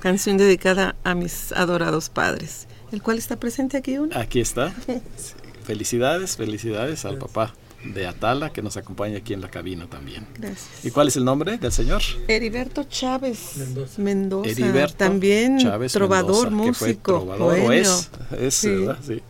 Canción 0.00 0.36
dedicada 0.36 0.96
a 1.04 1.14
mis 1.14 1.52
adorados 1.52 2.10
padres, 2.10 2.66
el 2.92 3.02
cual 3.02 3.18
está 3.18 3.36
presente 3.36 3.76
aquí 3.76 3.98
uno. 3.98 4.16
Aquí 4.18 4.40
está. 4.40 4.72
Felicidades, 5.64 6.36
felicidades 6.36 7.04
al 7.04 7.18
papá 7.18 7.52
de 7.84 8.06
Atala 8.06 8.52
que 8.52 8.62
nos 8.62 8.76
acompaña 8.76 9.18
aquí 9.18 9.32
en 9.32 9.40
la 9.40 9.50
cabina 9.50 9.86
también. 9.88 10.26
Gracias. 10.38 10.84
¿Y 10.84 10.90
cuál 10.90 11.08
es 11.08 11.16
el 11.16 11.24
nombre 11.24 11.58
del 11.58 11.72
señor? 11.72 12.02
Heriberto 12.28 12.84
Chávez 12.84 13.54
Mendoza, 13.98 14.48
Heriberto 14.50 14.96
también 14.96 15.58
Chávez 15.58 15.92
trovador, 15.92 16.50
Mendoza, 16.50 16.68
que 16.68 16.74
fue 16.74 16.88
músico, 16.88 17.12
trovador, 17.18 17.52
o 17.60 17.72
es, 17.72 18.10
es, 18.38 18.54
Sí. 18.54 18.68
¿verdad? 18.68 18.98
Sí. 19.06 19.22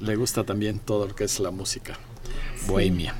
Le 0.00 0.16
gusta 0.16 0.44
también 0.44 0.78
todo 0.78 1.08
lo 1.08 1.14
que 1.14 1.24
es 1.24 1.38
la 1.40 1.50
música 1.50 1.98
bohemia. 2.66 3.14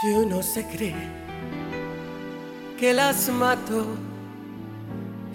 Que 0.00 0.12
uno 0.12 0.42
se 0.42 0.64
cree 0.68 0.94
que 2.78 2.92
las 2.94 3.28
mató 3.28 3.86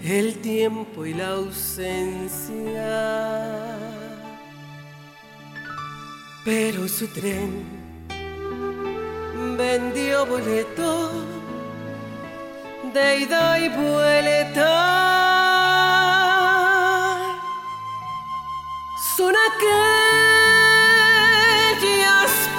el 0.02 0.38
tiempo 0.40 1.04
y 1.04 1.12
la 1.12 1.28
ausencia. 1.34 2.46
Pero 6.42 6.88
su 6.88 7.06
tren 7.08 7.79
vendió 9.56 10.26
boleto 10.26 11.10
de 12.92 13.18
ida 13.20 13.58
y 13.58 13.68
vuelta. 13.68 14.70
Son 19.16 19.34
aquellas 19.48 19.80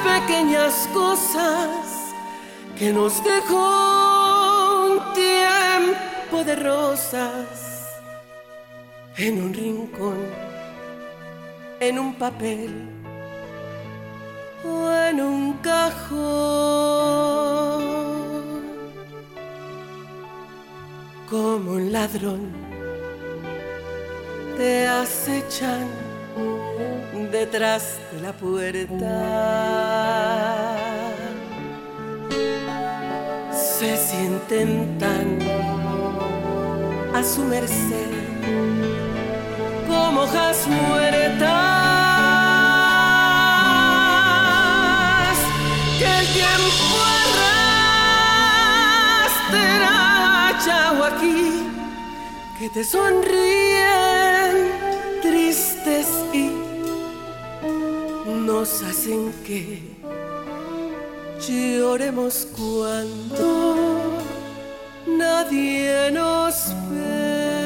pequeñas 0.03 0.87
cosas 0.93 2.13
que 2.77 2.91
nos 2.91 3.23
dejó 3.23 4.89
un 4.91 5.13
tiempo 5.13 6.43
de 6.43 6.55
rosas 6.55 7.71
en 9.17 9.43
un 9.43 9.53
rincón, 9.53 10.17
en 11.79 11.99
un 11.99 12.15
papel 12.15 13.00
o 14.65 14.91
en 14.91 15.21
un 15.21 15.53
cajón. 15.59 16.21
Como 21.29 21.71
un 21.71 21.91
ladrón 21.91 22.41
te 24.57 24.87
acechan 24.87 25.87
detrás 27.31 27.99
de 28.11 28.21
la 28.21 28.33
puerta. 28.33 29.11
Se 33.51 33.97
sienten 33.97 34.97
tan 34.99 35.39
a 37.15 37.23
su 37.23 37.43
merced 37.43 38.11
como 39.87 40.21
hojas 40.21 40.67
muertas 40.67 41.70
te 52.73 52.85
sonríen 52.85 54.71
tristes 55.21 56.07
y 56.31 56.49
nos 58.45 58.81
hacen 58.83 59.33
que 59.45 59.81
lloremos 61.39 62.47
cuando 62.55 63.75
nadie 65.05 66.11
nos 66.11 66.73
ve. 66.89 67.60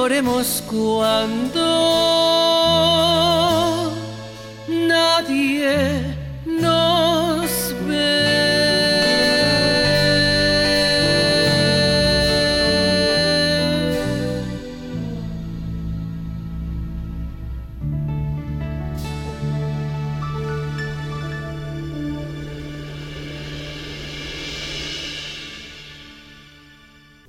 Lloremos 0.00 0.62
cuando 0.66 1.60
nadie 4.66 6.16
nos 6.46 7.74
ve. 7.86 8.30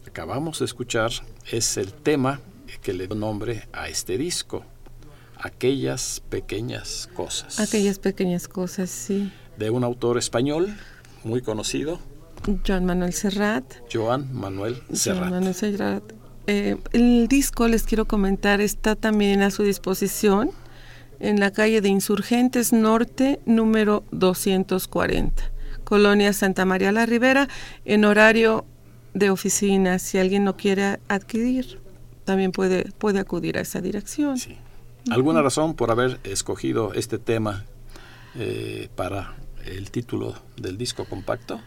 Acabamos 0.08 0.60
de 0.60 0.66
escuchar 0.66 1.12
es 1.52 1.76
el 1.76 1.92
tema 1.92 2.40
que 2.80 2.94
le 2.94 3.08
dio 3.08 3.16
nombre 3.16 3.68
a 3.74 3.90
este 3.90 4.18
disco, 4.18 4.64
Aquellas 5.44 6.22
pequeñas 6.30 7.10
cosas, 7.16 7.60
Aquellas 7.60 7.98
pequeñas 7.98 8.48
cosas, 8.48 8.92
sí. 8.92 9.32
de 9.58 9.72
un 9.72 9.84
autor 9.84 10.20
español 10.20 10.76
muy 11.24 11.42
conocido, 11.42 12.00
Joan 12.66 12.86
Manuel 12.86 13.14
Serrat. 13.14 13.64
Joan 13.92 14.34
Manuel 14.34 14.76
Joan 14.88 14.96
Serrat. 14.96 15.30
Manuel 15.30 15.54
Serrat. 15.54 16.04
Eh, 16.48 16.78
el 16.92 17.28
disco, 17.28 17.68
les 17.68 17.84
quiero 17.84 18.06
comentar, 18.06 18.62
está 18.62 18.96
también 18.96 19.42
a 19.42 19.52
su 19.52 19.64
disposición 19.64 20.52
en 21.20 21.40
la 21.40 21.52
calle 21.52 21.82
de 21.82 21.90
Insurgentes 21.90 22.74
Norte, 22.74 23.40
número 23.46 24.04
240, 24.12 25.52
Colonia 25.84 26.34
Santa 26.34 26.66
María 26.66 26.92
la 26.92 27.06
Ribera, 27.06 27.48
en 27.86 28.06
horario 28.06 28.66
de 29.14 29.30
oficina. 29.30 30.00
Si 30.00 30.18
alguien 30.18 30.44
no 30.44 30.58
quiere 30.58 31.00
adquirir, 31.08 31.80
también 32.26 32.52
puede, 32.52 32.92
puede 32.98 33.20
acudir 33.20 33.58
a 33.58 33.62
esa 33.62 33.82
dirección. 33.82 34.38
Sí. 34.38 34.58
¿Alguna 35.10 35.42
razón 35.42 35.74
por 35.74 35.92
haber 35.92 36.20
escogido 36.24 36.94
este 36.94 37.18
tema 37.18 37.66
eh, 38.36 38.90
para 38.96 39.36
el 39.66 39.90
título 39.92 40.36
del 40.58 40.78
disco 40.78 41.06
compacto? 41.06 41.60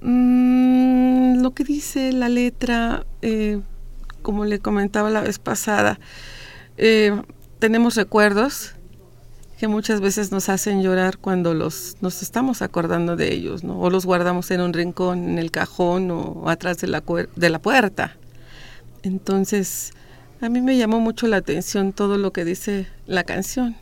Mm, 0.00 1.42
lo 1.42 1.52
que 1.52 1.64
dice 1.64 2.12
la 2.12 2.28
letra, 2.28 3.04
eh, 3.22 3.60
como 4.22 4.44
le 4.44 4.58
comentaba 4.58 5.10
la 5.10 5.20
vez 5.20 5.38
pasada, 5.38 6.00
eh, 6.76 7.20
tenemos 7.58 7.96
recuerdos 7.96 8.74
que 9.58 9.68
muchas 9.68 10.00
veces 10.00 10.32
nos 10.32 10.48
hacen 10.48 10.82
llorar 10.82 11.18
cuando 11.18 11.54
los 11.54 11.96
nos 12.00 12.22
estamos 12.22 12.60
acordando 12.60 13.14
de 13.14 13.32
ellos, 13.32 13.62
¿no? 13.62 13.78
O 13.78 13.88
los 13.90 14.04
guardamos 14.04 14.50
en 14.50 14.60
un 14.60 14.72
rincón, 14.72 15.24
en 15.24 15.38
el 15.38 15.50
cajón 15.50 16.10
o 16.10 16.48
atrás 16.48 16.78
de 16.78 16.88
la, 16.88 17.02
de 17.36 17.50
la 17.50 17.58
puerta. 17.60 18.16
Entonces, 19.04 19.92
a 20.40 20.48
mí 20.48 20.60
me 20.60 20.76
llamó 20.76 20.98
mucho 21.00 21.26
la 21.26 21.36
atención 21.36 21.92
todo 21.92 22.16
lo 22.18 22.32
que 22.32 22.44
dice 22.44 22.86
la 23.06 23.24
canción. 23.24 23.76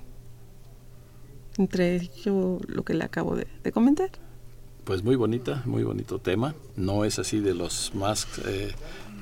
Entre 1.58 1.96
ello 1.96 2.60
lo 2.66 2.82
que 2.82 2.94
le 2.94 3.04
acabo 3.04 3.36
de- 3.36 3.46
de 3.62 3.72
comentar. 3.72 4.10
Pues 4.84 5.04
muy 5.04 5.16
bonita, 5.16 5.62
muy 5.64 5.84
bonito 5.84 6.18
tema. 6.18 6.54
No 6.76 7.04
es 7.04 7.18
así 7.18 7.38
de 7.40 7.54
los 7.54 7.92
más 7.94 8.26
eh, 8.46 8.72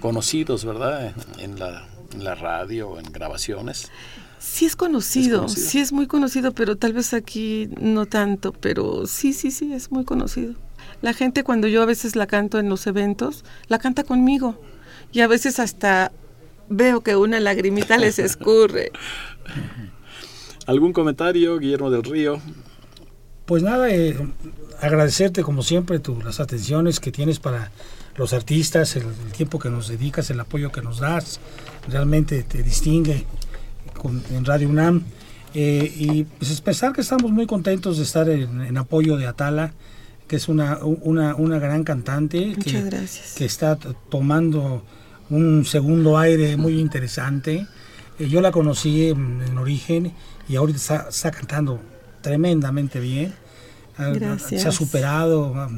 conocidos, 0.00 0.64
¿verdad? 0.64 1.14
En, 1.38 1.52
en 1.52 1.58
la, 1.58 1.86
en 2.14 2.24
la 2.24 2.34
radio 2.34 2.98
en 2.98 3.12
grabaciones. 3.12 3.90
Sí 4.38 4.64
es 4.64 4.74
conocido, 4.74 5.36
Es 5.36 5.52
conocido. 5.52 5.68
sí 5.70 5.78
es 5.80 5.92
muy 5.92 6.06
conocido, 6.06 6.52
pero 6.52 6.76
tal 6.76 6.94
vez 6.94 7.12
aquí 7.12 7.68
no 7.78 8.06
tanto, 8.06 8.52
pero 8.52 9.06
sí, 9.06 9.34
sí, 9.34 9.50
sí, 9.50 9.72
es 9.74 9.90
muy 9.90 10.04
conocido. 10.06 10.54
La 11.02 11.12
gente 11.12 11.44
cuando 11.44 11.66
yo 11.68 11.82
a 11.82 11.86
veces 11.86 12.16
la 12.16 12.26
canto 12.26 12.58
en 12.58 12.70
los 12.70 12.86
eventos, 12.86 13.44
la 13.68 13.78
canta 13.78 14.02
conmigo 14.04 14.58
y 15.12 15.20
a 15.20 15.26
veces 15.26 15.58
hasta 15.58 16.12
veo 16.68 17.00
que 17.02 17.16
una 17.16 17.40
lagrimita 17.40 17.98
les 17.98 18.18
escurre. 18.18 18.92
¿Algún 20.66 20.92
comentario, 20.92 21.58
Guillermo 21.58 21.90
del 21.90 22.04
Río? 22.04 22.40
Pues 23.46 23.62
nada, 23.62 23.90
eh, 23.90 24.16
agradecerte 24.80 25.42
como 25.42 25.62
siempre 25.62 25.98
tu, 25.98 26.20
las 26.22 26.38
atenciones 26.38 27.00
que 27.00 27.10
tienes 27.10 27.40
para 27.40 27.70
los 28.16 28.32
artistas, 28.32 28.94
el, 28.96 29.04
el 29.04 29.32
tiempo 29.32 29.58
que 29.58 29.70
nos 29.70 29.88
dedicas, 29.88 30.30
el 30.30 30.38
apoyo 30.38 30.70
que 30.70 30.82
nos 30.82 30.98
das, 31.00 31.40
realmente 31.88 32.42
te 32.44 32.62
distingue 32.62 33.26
con- 34.00 34.22
en 34.30 34.44
Radio 34.44 34.68
UNAM. 34.68 35.02
Eh, 35.52 35.92
y 35.96 36.24
pues 36.24 36.52
expresar 36.52 36.92
que 36.92 37.00
estamos 37.00 37.32
muy 37.32 37.46
contentos 37.46 37.96
de 37.96 38.04
estar 38.04 38.28
en, 38.28 38.60
en 38.60 38.78
apoyo 38.78 39.16
de 39.16 39.26
Atala, 39.26 39.72
que 40.28 40.36
es 40.36 40.46
una, 40.48 40.78
una, 40.84 41.34
una 41.34 41.58
gran 41.58 41.82
cantante 41.82 42.38
que, 42.52 42.56
Muchas 42.56 42.84
gracias. 42.84 43.34
que 43.36 43.44
está 43.46 43.76
tomando 44.10 44.84
un 45.30 45.64
segundo 45.64 46.18
aire 46.18 46.56
muy 46.56 46.78
interesante. 46.78 47.66
Eh, 48.18 48.28
yo 48.28 48.40
la 48.40 48.50
conocí 48.52 49.08
en, 49.08 49.42
en 49.42 49.56
origen 49.58 50.12
y 50.48 50.56
ahorita 50.56 50.78
está, 50.78 51.06
está 51.08 51.30
cantando 51.30 51.80
tremendamente 52.20 53.00
bien. 53.00 53.34
Ha- 53.96 54.08
Gracias. 54.10 54.62
Se 54.62 54.68
ha 54.68 54.72
superado, 54.72 55.54
ha, 55.54 55.68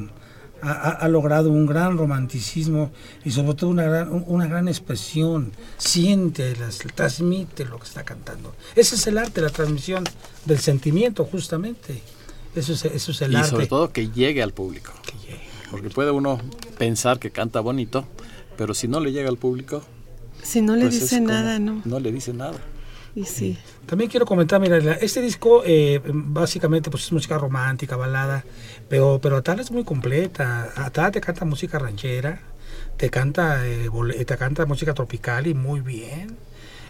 ha- 0.61 0.89
ha 0.91 1.07
logrado 1.07 1.49
un 1.51 1.65
gran 1.65 1.97
romanticismo 1.97 2.91
y 3.23 3.31
sobre 3.31 3.53
todo 3.53 3.69
una 3.69 3.83
gran, 3.83 4.11
un- 4.11 4.23
una 4.27 4.47
gran 4.47 4.67
expresión. 4.67 5.51
Siente, 5.77 6.55
las, 6.55 6.79
transmite 6.95 7.65
lo 7.65 7.77
que 7.79 7.85
está 7.85 8.03
cantando. 8.03 8.55
Ese 8.75 8.95
es 8.95 9.07
el 9.07 9.17
arte, 9.17 9.41
la 9.41 9.49
transmisión 9.49 10.03
del 10.45 10.59
sentimiento, 10.59 11.25
justamente. 11.25 12.01
Eso 12.55 12.73
es, 12.73 12.85
eso 12.85 13.11
es 13.11 13.21
el 13.21 13.33
y 13.33 13.35
arte. 13.35 13.49
sobre 13.49 13.67
todo 13.67 13.91
que 13.91 14.09
llegue 14.09 14.41
al 14.43 14.53
público. 14.53 14.91
Porque 15.71 15.89
puede 15.89 16.11
uno 16.11 16.39
pensar 16.77 17.17
que 17.17 17.31
canta 17.31 17.59
bonito, 17.59 18.05
pero 18.57 18.73
si 18.73 18.87
no 18.87 18.99
le 18.99 19.11
llega 19.11 19.29
al 19.29 19.37
público, 19.37 19.81
Si 20.41 20.61
no 20.61 20.75
le 20.75 20.83
pues 20.83 20.95
es 20.95 21.01
dice 21.03 21.15
como- 21.17 21.29
nada, 21.29 21.59
no. 21.59 21.81
No 21.85 21.99
le 21.99 22.11
dice 22.11 22.33
nada. 22.33 22.57
Y 23.15 23.25
sí. 23.25 23.57
También 23.85 24.09
quiero 24.09 24.25
comentar, 24.25 24.59
mira, 24.59 24.77
este 24.95 25.21
disco 25.21 25.61
eh, 25.65 26.01
básicamente 26.03 26.89
pues 26.89 27.03
es 27.03 27.11
música 27.11 27.37
romántica, 27.37 27.95
balada, 27.95 28.43
pero, 28.89 29.19
pero 29.21 29.37
Atala 29.37 29.61
es 29.61 29.71
muy 29.71 29.83
completa. 29.83 30.71
Atala 30.75 31.11
te 31.11 31.21
canta 31.21 31.45
música 31.45 31.77
ranchera, 31.77 32.41
te 32.97 33.09
canta, 33.11 33.67
eh, 33.67 33.87
bole- 33.87 34.25
te 34.25 34.35
canta 34.37 34.65
música 34.65 34.93
tropical 34.95 35.45
y 35.45 35.53
muy 35.53 35.81
bien. 35.81 36.35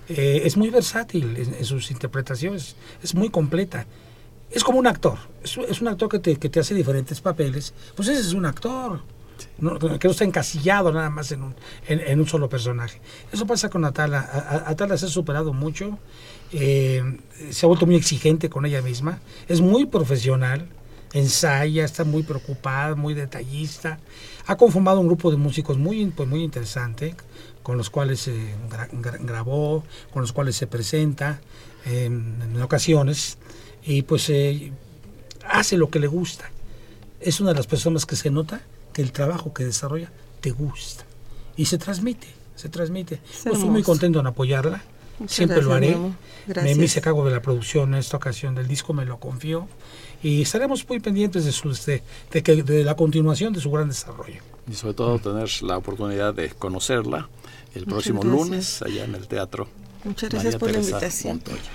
Eh, 0.10 0.41
es 0.45 0.56
muy 0.58 0.69
versátil 0.69 1.36
en, 1.38 1.54
en 1.56 1.65
sus 1.65 1.91
interpretaciones, 1.91 2.76
es 3.04 3.13
muy 3.15 3.30
completa. 3.30 3.86
Es 4.49 4.63
como 4.63 4.80
un 4.80 4.88
actor, 4.88 5.17
es, 5.43 5.58
es 5.58 5.82
un 5.82 5.88
actor 5.89 6.08
que 6.10 6.19
te, 6.19 6.36
que 6.38 6.47
te 6.47 6.60
hace 6.62 6.73
diferentes 6.73 7.19
papeles. 7.21 7.73
Pues 7.95 8.08
ese 8.08 8.21
es 8.21 8.34
un 8.34 8.45
actor, 8.45 9.02
no, 9.58 9.77
que 9.79 10.08
no 10.08 10.12
está 10.12 10.23
encasillado 10.23 10.91
nada 10.91 11.10
más 11.10 11.32
en 11.32 11.43
un, 11.43 11.56
en, 11.88 11.99
en 11.99 12.19
un 12.19 12.27
solo 12.27 12.49
personaje. 12.49 12.99
Eso 13.32 13.45
pasa 13.45 13.69
con 13.69 13.86
Atala. 13.86 14.63
Atala 14.65 14.97
se 14.97 15.06
ha 15.06 15.10
superado 15.10 15.53
mucho, 15.53 15.97
eh, 16.51 17.19
se 17.49 17.65
ha 17.65 17.67
vuelto 17.67 17.86
muy 17.86 17.95
exigente 17.95 18.49
con 18.49 18.65
ella 18.65 18.82
misma, 18.82 19.19
es 19.47 19.62
muy 19.62 19.86
profesional, 19.86 20.67
ensaya, 21.13 21.86
está 21.86 22.03
muy 22.03 22.23
preocupada, 22.23 22.95
muy 22.95 23.13
detallista. 23.13 23.99
Ha 24.45 24.58
conformado 24.58 24.99
un 24.99 25.08
grupo 25.08 25.32
de 25.32 25.38
músicos 25.38 25.77
muy, 25.77 26.06
pues, 26.08 26.27
muy 26.27 26.43
interesante, 26.43 27.15
con 27.62 27.77
los 27.77 27.89
cuales 27.89 28.27
eh, 28.27 28.56
gra- 28.69 28.89
gra- 28.91 29.19
grabó, 29.23 29.84
con 30.12 30.21
los 30.21 30.34
cuales 30.34 30.56
se 30.56 30.67
presenta 30.67 31.39
eh, 31.86 32.06
en 32.06 32.62
ocasiones, 32.62 33.38
y 33.86 34.01
pues 34.01 34.29
eh, 34.29 34.71
hace 35.47 35.77
lo 35.77 35.89
que 35.89 35.99
le 35.99 36.08
gusta. 36.08 36.49
Es 37.19 37.39
una 37.39 37.51
de 37.51 37.56
las 37.58 37.67
personas 37.67 38.06
que 38.06 38.17
se 38.17 38.29
nota 38.29 38.62
que 38.93 39.01
el 39.01 39.12
trabajo 39.12 39.53
que 39.53 39.65
desarrolla 39.65 40.12
te 40.41 40.51
gusta 40.51 41.06
y 41.58 41.65
se 41.65 41.77
transmite, 41.77 42.27
se 42.56 42.69
transmite. 42.69 43.19
Yo 43.45 43.51
estoy 43.53 43.69
muy 43.69 43.84
contento 43.84 44.19
en 44.19 44.27
apoyarla, 44.27 44.84
Muchas 45.19 45.36
siempre 45.36 45.62
lo 45.62 45.73
haré. 45.73 45.89
Memo. 45.91 46.15
Me, 46.47 46.53
Gracias. 46.53 46.77
me 46.77 46.86
hice 46.86 47.01
cargo 47.01 47.23
de 47.25 47.32
la 47.32 47.41
producción 47.41 47.93
en 47.93 47.99
esta 47.99 48.17
ocasión 48.17 48.56
del 48.56 48.67
disco, 48.67 48.93
me 48.93 49.06
lo 49.06 49.17
confió 49.19 49.67
y 50.21 50.41
estaremos 50.41 50.88
muy 50.89 50.99
pendientes 50.99 51.45
de, 51.45 51.51
su, 51.51 51.71
de, 51.73 52.01
de 52.32 52.43
que- 52.43 52.63
de 52.63 52.84
la 52.84 52.95
continuación 52.95 53.53
de 53.53 53.62
su 53.62 53.69
gran 53.71 53.88
desarrollo. 53.89 54.41
Y 54.69 54.73
sobre 54.75 54.93
todo 54.93 55.19
tener 55.19 55.49
la 55.63 55.77
oportunidad 55.77 56.34
de 56.34 56.49
conocerla 56.49 57.29
el 57.75 57.86
próximo 57.86 58.21
gracias. 58.21 58.41
lunes 58.49 58.82
allá 58.82 59.03
en 59.06 59.15
el 59.15 59.27
teatro. 59.27 59.67
Muchas 60.03 60.29
gracias 60.29 60.53
María 60.56 60.60
por 60.60 60.71
la 60.71 60.79
invitación. 60.79 61.34
Montoya. 61.38 61.71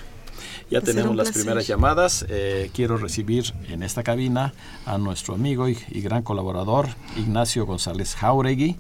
Ya 0.70 0.81
tenemos 0.81 1.14
las 1.16 1.31
primeras 1.33 1.66
llamadas. 1.66 2.24
Eh, 2.29 2.70
quiero 2.74 2.96
recibir 2.96 3.53
en 3.68 3.83
esta 3.83 4.03
cabina 4.03 4.53
a 4.87 4.98
nuestro 4.98 5.35
amigo 5.35 5.68
y, 5.68 5.79
y 5.90 6.01
gran 6.01 6.22
colaborador 6.22 6.88
Ignacio 7.16 7.66
González 7.66 8.14
Jauregui 8.14 8.77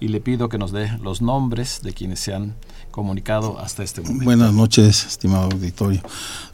y 0.00 0.08
le 0.08 0.20
pido 0.20 0.48
que 0.48 0.58
nos 0.58 0.72
dé 0.72 0.90
los 1.02 1.22
nombres 1.22 1.80
de 1.82 1.92
quienes 1.92 2.20
se 2.20 2.34
han 2.34 2.54
comunicado 2.90 3.58
hasta 3.58 3.82
este 3.82 4.02
momento. 4.02 4.24
Buenas 4.24 4.52
noches, 4.52 5.04
estimado 5.06 5.44
auditorio. 5.44 6.00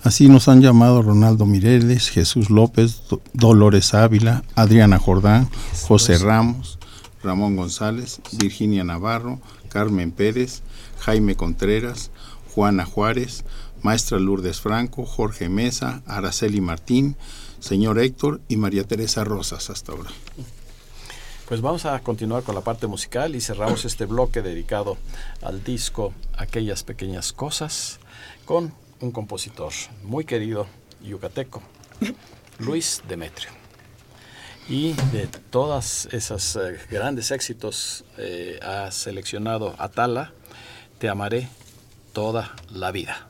Así 0.02 0.28
nos 0.28 0.48
han 0.48 0.62
llamado 0.62 1.02
Ronaldo 1.02 1.44
Mireles, 1.46 2.08
Jesús 2.08 2.48
López, 2.50 3.02
Do- 3.10 3.20
Dolores 3.34 3.92
Ávila, 3.94 4.42
Adriana 4.54 4.98
Jordán, 4.98 5.48
José 5.86 6.16
Ramos, 6.18 6.78
Ramón 7.22 7.56
González, 7.56 8.20
Virginia 8.38 8.84
Navarro, 8.84 9.40
Carmen 9.68 10.12
Pérez, 10.12 10.62
Jaime 11.00 11.34
Contreras, 11.34 12.10
Juana 12.54 12.84
Juárez, 12.86 13.44
Maestra 13.82 14.18
Lourdes 14.18 14.60
Franco, 14.60 15.04
Jorge 15.04 15.48
Mesa, 15.48 16.02
Araceli 16.06 16.60
Martín, 16.60 17.16
señor 17.60 17.98
Héctor 17.98 18.40
y 18.48 18.56
María 18.56 18.84
Teresa 18.84 19.24
Rosas 19.24 19.70
hasta 19.70 19.92
ahora. 19.92 20.10
Pues 21.48 21.62
vamos 21.62 21.84
a 21.84 21.98
continuar 21.98 22.44
con 22.44 22.54
la 22.54 22.60
parte 22.60 22.86
musical 22.86 23.34
y 23.34 23.40
cerramos 23.40 23.84
este 23.84 24.06
bloque 24.06 24.40
dedicado 24.40 24.96
al 25.42 25.64
disco 25.64 26.14
Aquellas 26.38 26.84
Pequeñas 26.84 27.32
Cosas 27.32 27.98
con 28.44 28.72
un 29.00 29.10
compositor 29.10 29.72
muy 30.04 30.24
querido, 30.24 30.66
yucateco, 31.02 31.60
Luis 32.58 33.02
Demetrio. 33.08 33.50
Y 34.68 34.92
de 35.10 35.26
todas 35.26 36.06
esas 36.12 36.54
eh, 36.54 36.78
grandes 36.88 37.32
éxitos 37.32 38.04
eh, 38.18 38.60
ha 38.62 38.92
seleccionado 38.92 39.74
Atala, 39.78 40.32
Te 41.00 41.08
amaré 41.08 41.48
toda 42.12 42.54
la 42.70 42.92
vida. 42.92 43.29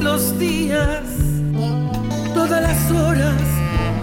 los 0.00 0.38
días, 0.38 1.02
todas 2.34 2.62
las 2.62 2.90
horas 2.90 3.42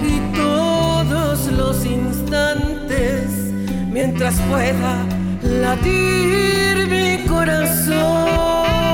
y 0.02 0.36
todos 0.36 1.52
los 1.52 1.86
instantes, 1.86 3.30
mientras 3.92 4.36
pueda 4.50 5.06
latir 5.42 6.88
mi 6.90 7.26
corazón. 7.28 8.85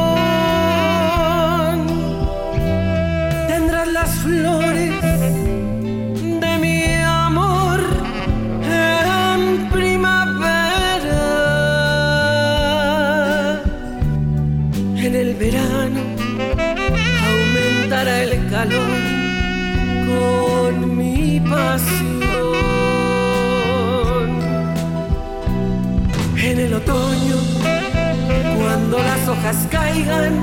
Hojas 29.32 29.68
caigan, 29.70 30.34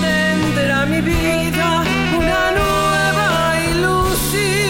tendrá 0.00 0.86
mi 0.86 1.00
vida 1.00 1.82
una 2.16 2.42
nueva 2.52 3.60
ilusión. 3.70 4.61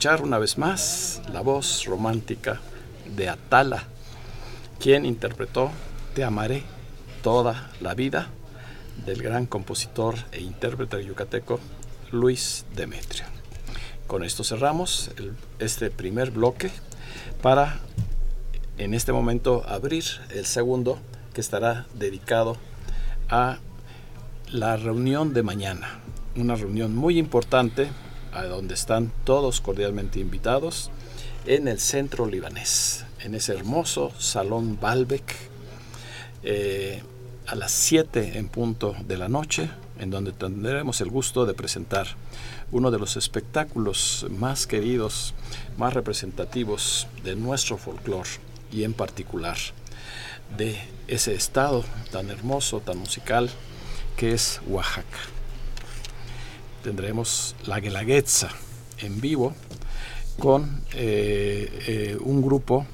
Escuchar 0.00 0.22
una 0.22 0.38
vez 0.38 0.56
más 0.56 1.20
la 1.30 1.42
voz 1.42 1.84
romántica 1.84 2.58
de 3.14 3.28
Atala, 3.28 3.84
quien 4.78 5.04
interpretó 5.04 5.70
Te 6.14 6.24
amaré 6.24 6.62
toda 7.22 7.70
la 7.82 7.92
vida 7.92 8.30
del 9.04 9.22
gran 9.22 9.44
compositor 9.44 10.14
e 10.32 10.40
intérprete 10.40 11.04
yucateco 11.04 11.60
Luis 12.12 12.64
Demetrio. 12.74 13.26
Con 14.06 14.24
esto 14.24 14.42
cerramos 14.42 15.10
este 15.58 15.90
primer 15.90 16.30
bloque 16.30 16.70
para 17.42 17.78
en 18.78 18.94
este 18.94 19.12
momento 19.12 19.64
abrir 19.68 20.04
el 20.30 20.46
segundo 20.46 20.98
que 21.34 21.42
estará 21.42 21.86
dedicado 21.92 22.56
a 23.28 23.58
la 24.48 24.78
reunión 24.78 25.34
de 25.34 25.42
mañana. 25.42 26.00
Una 26.36 26.54
reunión 26.54 26.96
muy 26.96 27.18
importante 27.18 27.90
a 28.32 28.44
donde 28.44 28.74
están 28.74 29.12
todos 29.24 29.60
cordialmente 29.60 30.20
invitados 30.20 30.90
en 31.46 31.68
el 31.68 31.80
centro 31.80 32.26
libanés, 32.26 33.04
en 33.20 33.34
ese 33.34 33.54
hermoso 33.54 34.12
salón 34.18 34.78
Balbec, 34.80 35.34
eh, 36.42 37.02
a 37.46 37.54
las 37.54 37.72
7 37.72 38.38
en 38.38 38.48
punto 38.48 38.94
de 39.06 39.16
la 39.16 39.28
noche, 39.28 39.70
en 39.98 40.10
donde 40.10 40.32
tendremos 40.32 41.00
el 41.00 41.10
gusto 41.10 41.46
de 41.46 41.54
presentar 41.54 42.06
uno 42.72 42.90
de 42.90 42.98
los 42.98 43.16
espectáculos 43.16 44.26
más 44.30 44.66
queridos, 44.66 45.34
más 45.76 45.92
representativos 45.92 47.06
de 47.24 47.34
nuestro 47.36 47.76
folclore 47.76 48.30
y 48.70 48.84
en 48.84 48.92
particular 48.92 49.56
de 50.56 50.78
ese 51.08 51.34
estado 51.34 51.84
tan 52.10 52.30
hermoso, 52.30 52.80
tan 52.80 52.98
musical 52.98 53.50
que 54.16 54.32
es 54.32 54.60
Oaxaca. 54.66 55.18
Tendremos 56.82 57.54
la 57.66 57.78
Guelaguetza 57.78 58.48
en 58.98 59.20
vivo 59.20 59.54
con 60.38 60.82
eh, 60.94 61.68
eh, 61.86 62.18
un 62.20 62.40
grupo 62.40 62.86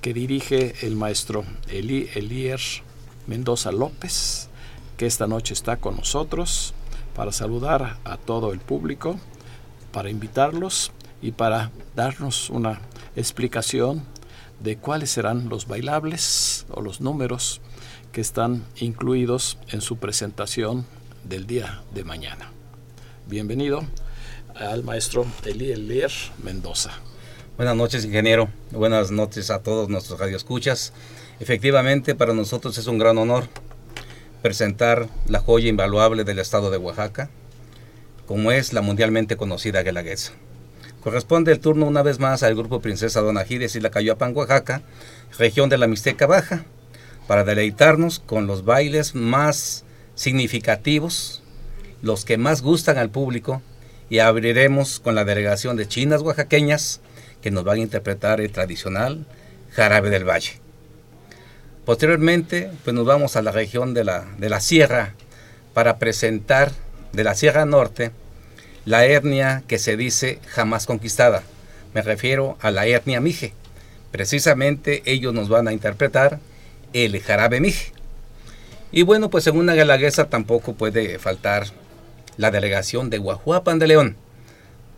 que 0.00 0.14
dirige 0.14 0.74
el 0.86 0.96
maestro 0.96 1.44
Eli, 1.68 2.08
Elier 2.14 2.60
Mendoza 3.26 3.70
López, 3.70 4.48
que 4.96 5.06
esta 5.06 5.26
noche 5.26 5.52
está 5.52 5.76
con 5.76 5.96
nosotros 5.96 6.72
para 7.14 7.32
saludar 7.32 7.98
a 8.04 8.16
todo 8.16 8.52
el 8.52 8.60
público, 8.60 9.18
para 9.92 10.08
invitarlos 10.08 10.92
y 11.20 11.32
para 11.32 11.70
darnos 11.94 12.48
una 12.48 12.80
explicación 13.16 14.04
de 14.60 14.78
cuáles 14.78 15.10
serán 15.10 15.48
los 15.48 15.66
bailables 15.66 16.64
o 16.70 16.80
los 16.80 17.00
números 17.00 17.60
que 18.12 18.20
están 18.20 18.64
incluidos 18.76 19.58
en 19.68 19.82
su 19.82 19.98
presentación 19.98 20.86
del 21.24 21.46
día 21.46 21.82
de 21.92 22.04
mañana. 22.04 22.57
Bienvenido 23.28 23.84
al 24.54 24.84
maestro 24.84 25.26
Eli 25.44 25.70
Elier 25.70 26.10
Mendoza. 26.42 26.92
Buenas 27.58 27.76
noches, 27.76 28.06
ingeniero. 28.06 28.48
Buenas 28.70 29.10
noches 29.10 29.50
a 29.50 29.62
todos 29.62 29.90
nuestros 29.90 30.18
radioescuchas. 30.18 30.94
Efectivamente, 31.38 32.14
para 32.14 32.32
nosotros 32.32 32.78
es 32.78 32.86
un 32.86 32.96
gran 32.96 33.18
honor 33.18 33.44
presentar 34.40 35.08
la 35.28 35.40
joya 35.40 35.68
invaluable 35.68 36.24
del 36.24 36.38
estado 36.38 36.70
de 36.70 36.78
Oaxaca, 36.78 37.28
como 38.26 38.50
es 38.50 38.72
la 38.72 38.80
mundialmente 38.80 39.36
conocida 39.36 39.82
Guelaguetza. 39.82 40.32
Corresponde 41.02 41.52
el 41.52 41.60
turno 41.60 41.84
una 41.84 42.02
vez 42.02 42.18
más 42.18 42.42
al 42.42 42.54
grupo 42.54 42.80
Princesa 42.80 43.20
Donajides 43.20 43.76
y 43.76 43.80
la 43.80 43.90
Cayoapan, 43.90 44.34
Oaxaca, 44.34 44.80
región 45.36 45.68
de 45.68 45.76
la 45.76 45.86
Mixteca 45.86 46.26
Baja, 46.26 46.64
para 47.26 47.44
deleitarnos 47.44 48.20
con 48.20 48.46
los 48.46 48.64
bailes 48.64 49.14
más 49.14 49.84
significativos, 50.14 51.37
los 52.02 52.24
que 52.24 52.38
más 52.38 52.62
gustan 52.62 52.98
al 52.98 53.10
público, 53.10 53.62
y 54.10 54.20
abriremos 54.20 55.00
con 55.00 55.14
la 55.14 55.24
delegación 55.24 55.76
de 55.76 55.86
chinas 55.86 56.22
oaxaqueñas 56.22 57.00
que 57.42 57.50
nos 57.50 57.64
van 57.64 57.76
a 57.76 57.82
interpretar 57.82 58.40
el 58.40 58.50
tradicional 58.50 59.26
jarabe 59.72 60.10
del 60.10 60.24
valle. 60.24 60.52
Posteriormente, 61.84 62.70
pues 62.84 62.94
nos 62.94 63.06
vamos 63.06 63.36
a 63.36 63.42
la 63.42 63.52
región 63.52 63.94
de 63.94 64.04
la, 64.04 64.26
de 64.38 64.48
la 64.48 64.60
sierra 64.60 65.14
para 65.74 65.98
presentar 65.98 66.72
de 67.12 67.24
la 67.24 67.34
Sierra 67.34 67.64
Norte 67.64 68.10
la 68.84 69.06
etnia 69.06 69.62
que 69.66 69.78
se 69.78 69.96
dice 69.96 70.38
jamás 70.46 70.86
conquistada. 70.86 71.42
Me 71.94 72.02
refiero 72.02 72.56
a 72.60 72.70
la 72.70 72.86
etnia 72.86 73.20
Mije. 73.20 73.52
Precisamente 74.10 75.02
ellos 75.04 75.34
nos 75.34 75.48
van 75.48 75.68
a 75.68 75.72
interpretar 75.72 76.40
el 76.92 77.20
jarabe 77.20 77.60
Mije. 77.60 77.92
Y 78.90 79.02
bueno, 79.02 79.28
pues 79.30 79.46
en 79.46 79.56
una 79.56 79.74
galaguesa 79.74 80.28
tampoco 80.28 80.74
puede 80.74 81.18
faltar 81.18 81.66
la 82.38 82.50
delegación 82.50 83.10
de 83.10 83.18
Guajuapan 83.18 83.78
de 83.78 83.88
León 83.88 84.16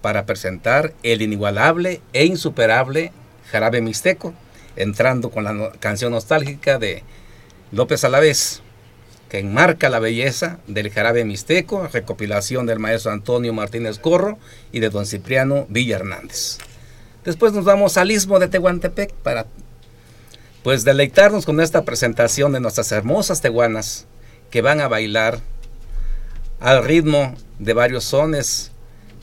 para 0.00 0.26
presentar 0.26 0.94
el 1.02 1.22
inigualable 1.22 2.00
e 2.12 2.24
insuperable 2.26 3.12
jarabe 3.50 3.80
mixteco, 3.80 4.32
entrando 4.76 5.30
con 5.30 5.44
la 5.44 5.72
canción 5.80 6.12
nostálgica 6.12 6.78
de 6.78 7.02
López 7.72 8.04
Alavés, 8.04 8.62
que 9.28 9.38
enmarca 9.38 9.88
la 9.88 9.98
belleza 9.98 10.58
del 10.66 10.90
jarabe 10.90 11.24
mixteco, 11.24 11.86
recopilación 11.88 12.66
del 12.66 12.78
maestro 12.78 13.12
Antonio 13.12 13.52
Martínez 13.52 13.98
Corro 13.98 14.38
y 14.72 14.80
de 14.80 14.90
don 14.90 15.06
Cipriano 15.06 15.66
Villa 15.68 15.96
Hernández. 15.96 16.58
Después 17.24 17.52
nos 17.52 17.64
vamos 17.64 17.96
al 17.96 18.10
istmo 18.10 18.38
de 18.38 18.48
Tehuantepec 18.48 19.12
para 19.12 19.46
pues 20.62 20.84
deleitarnos 20.84 21.46
con 21.46 21.60
esta 21.60 21.84
presentación 21.84 22.52
de 22.52 22.60
nuestras 22.60 22.92
hermosas 22.92 23.40
tehuanas 23.40 24.06
que 24.50 24.62
van 24.62 24.80
a 24.80 24.88
bailar 24.88 25.40
al 26.60 26.84
ritmo 26.84 27.34
de 27.58 27.72
varios 27.72 28.04
sones 28.04 28.70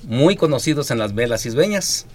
muy 0.04 0.36
conocidos 0.36 0.92
en 0.92 0.98
las 0.98 1.14
velas 1.14 1.46
isbeñas. 1.46 2.06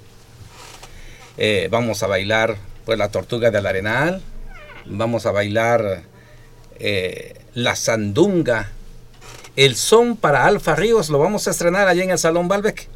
Eh, 1.39 1.69
vamos 1.71 2.03
a 2.03 2.09
bailar 2.09 2.57
pues 2.85 2.99
la 2.99 3.09
tortuga 3.09 3.51
del 3.51 3.67
arenal, 3.67 4.21
vamos 4.85 5.25
a 5.25 5.31
bailar 5.31 6.03
eh, 6.79 7.35
la 7.55 7.77
sandunga, 7.77 8.71
el 9.55 9.77
son 9.77 10.17
para 10.17 10.45
Alfa 10.45 10.75
Ríos, 10.75 11.09
lo 11.09 11.19
vamos 11.19 11.47
a 11.47 11.53
estrenar 11.53 11.89
allí 11.89 12.03
en 12.03 12.11
el 12.11 12.19
Salón 12.19 12.49
Balbec. 12.49 12.89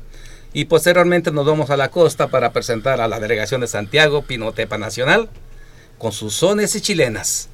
Y 0.53 0.65
posteriormente 0.65 1.31
nos 1.31 1.45
vamos 1.47 1.71
a 1.71 1.77
la 1.77 1.91
costa 1.91 2.29
para 2.29 2.53
presentar 2.53 3.01
a 3.01 3.09
la 3.09 3.21
delegación 3.21 3.61
de 3.61 3.67
Santiago, 3.67 4.23
Pinotepa 4.23 4.79
Nacional, 4.79 5.29
con 5.99 6.13
sus 6.13 6.35
sones 6.35 6.75
y 6.75 6.81
chilenas. 6.81 7.49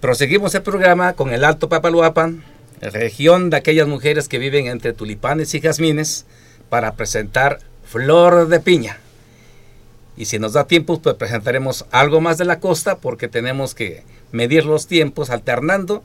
Proseguimos 0.00 0.54
el 0.54 0.62
programa 0.62 1.14
con 1.14 1.32
el 1.32 1.44
Alto 1.44 1.68
Papaluapan, 1.68 2.44
región 2.80 3.50
de 3.50 3.58
aquellas 3.58 3.86
mujeres 3.86 4.28
que 4.28 4.38
viven 4.38 4.66
entre 4.66 4.92
tulipanes 4.92 5.54
y 5.54 5.60
jazmines, 5.60 6.24
para 6.70 6.94
presentar 6.94 7.58
Flor 7.84 8.48
de 8.48 8.60
Piña. 8.60 8.98
Y 10.16 10.26
si 10.26 10.38
nos 10.38 10.52
da 10.52 10.66
tiempo, 10.66 11.00
pues 11.02 11.16
presentaremos 11.16 11.84
algo 11.90 12.20
más 12.20 12.38
de 12.38 12.44
la 12.44 12.60
costa, 12.60 12.98
porque 12.98 13.28
tenemos 13.28 13.74
que 13.74 14.04
medir 14.32 14.64
los 14.64 14.86
tiempos 14.86 15.30
alternando 15.30 16.02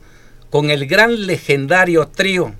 con 0.50 0.70
el 0.70 0.86
gran 0.86 1.26
legendario 1.26 2.08
trío, 2.08 2.52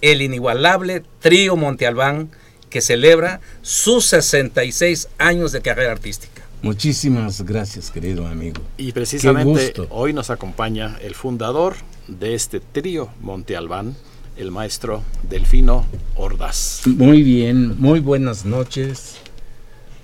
el 0.00 0.22
inigualable 0.22 1.02
trío 1.20 1.56
Monte 1.56 1.86
Albán, 1.86 2.30
que 2.70 2.80
celebra 2.80 3.40
sus 3.60 4.06
66 4.06 5.08
años 5.18 5.52
de 5.52 5.60
carrera 5.60 5.92
artística. 5.92 6.42
Muchísimas 6.62 7.42
gracias, 7.42 7.90
querido 7.90 8.26
amigo. 8.26 8.62
Y 8.78 8.92
precisamente 8.92 9.74
hoy 9.90 10.12
nos 10.12 10.30
acompaña 10.30 10.96
el 11.02 11.14
fundador 11.14 11.74
de 12.08 12.34
este 12.34 12.60
trío 12.60 13.08
Monte 13.20 13.56
Albán, 13.56 13.96
el 14.36 14.50
maestro 14.50 15.02
Delfino 15.28 15.86
Ordaz. 16.16 16.82
Muy 16.86 17.22
bien, 17.22 17.80
muy 17.80 18.00
buenas 18.00 18.44
noches. 18.44 19.16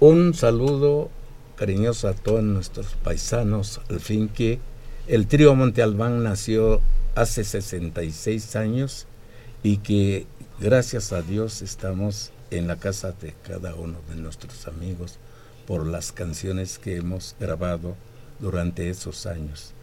Un 0.00 0.34
saludo 0.34 1.10
cariñoso 1.56 2.08
a 2.08 2.14
todos 2.14 2.42
nuestros 2.42 2.94
paisanos, 3.02 3.80
al 3.90 4.00
fin 4.00 4.28
que 4.28 4.60
el 5.08 5.26
trío 5.26 5.54
Monte 5.54 5.82
Albán 5.82 6.22
nació 6.22 6.80
hace 7.14 7.42
66 7.42 8.54
años 8.56 9.06
y 9.62 9.78
que 9.78 10.26
gracias 10.60 11.12
a 11.12 11.22
Dios 11.22 11.62
estamos 11.62 12.30
en 12.50 12.68
la 12.68 12.76
casa 12.76 13.12
de 13.12 13.34
cada 13.46 13.74
uno 13.74 13.98
de 14.08 14.16
nuestros 14.16 14.68
amigos 14.68 15.18
por 15.66 15.86
las 15.86 16.12
canciones 16.12 16.78
que 16.78 16.96
hemos 16.96 17.34
grabado 17.40 17.96
durante 18.38 18.88
esos 18.88 19.26
años. 19.26 19.74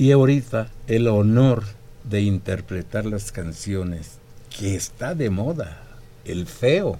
Y 0.00 0.12
ahorita 0.12 0.70
el 0.86 1.08
honor 1.08 1.62
de 2.04 2.22
interpretar 2.22 3.04
las 3.04 3.32
canciones 3.32 4.12
que 4.48 4.74
está 4.74 5.14
de 5.14 5.28
moda, 5.28 5.82
el 6.24 6.46
feo, 6.46 6.96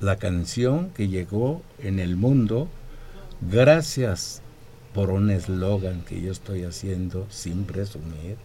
la 0.00 0.16
canción 0.16 0.88
que 0.94 1.08
llegó 1.08 1.60
en 1.78 1.98
el 1.98 2.16
mundo 2.16 2.68
gracias 3.42 4.40
por 4.94 5.10
un 5.10 5.28
eslogan 5.28 6.06
que 6.06 6.22
yo 6.22 6.32
estoy 6.32 6.64
haciendo 6.64 7.26
sin 7.28 7.64
presumir, 7.64 8.38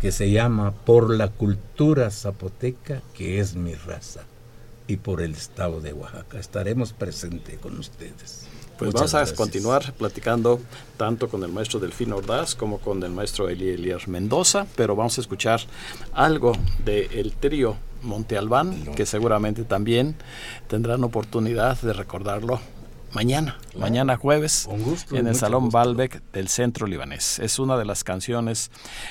que 0.00 0.12
se 0.12 0.30
llama 0.30 0.70
Por 0.70 1.12
la 1.12 1.26
cultura 1.26 2.08
zapoteca 2.08 3.02
que 3.14 3.40
es 3.40 3.56
mi 3.56 3.74
raza 3.74 4.20
y 4.86 4.98
por 4.98 5.22
el 5.22 5.32
estado 5.32 5.80
de 5.80 5.92
Oaxaca. 5.92 6.38
Estaremos 6.38 6.92
presentes 6.92 7.58
con 7.58 7.80
ustedes. 7.80 8.46
Pues 8.78 8.88
Muchas 8.88 9.00
vamos 9.00 9.14
a 9.14 9.18
gracias. 9.18 9.36
continuar 9.38 9.92
platicando 9.92 10.60
tanto 10.96 11.28
con 11.28 11.44
el 11.44 11.52
maestro 11.52 11.78
Delfino 11.78 12.16
Ordaz 12.16 12.54
como 12.54 12.78
con 12.78 13.02
el 13.02 13.10
maestro 13.12 13.48
Eli 13.48 13.70
Elias 13.70 14.08
Mendoza, 14.08 14.66
pero 14.76 14.96
vamos 14.96 15.18
a 15.18 15.20
escuchar 15.20 15.60
algo 16.12 16.52
del 16.84 17.32
trío 17.32 17.76
Monte 18.02 18.36
Albán, 18.36 18.86
que 18.96 19.06
seguramente 19.06 19.64
también 19.64 20.16
tendrán 20.68 21.04
oportunidad 21.04 21.80
de 21.80 21.92
recordarlo 21.92 22.60
mañana, 23.12 23.58
mañana 23.76 24.16
jueves, 24.16 24.68
en 25.12 25.26
el 25.28 25.36
Salón 25.36 25.68
Balbec 25.68 26.20
del 26.32 26.48
Centro 26.48 26.86
Libanés. 26.86 27.38
Es 27.38 27.58
una 27.58 27.76
de 27.76 27.84
las 27.84 28.02
canciones 28.04 28.70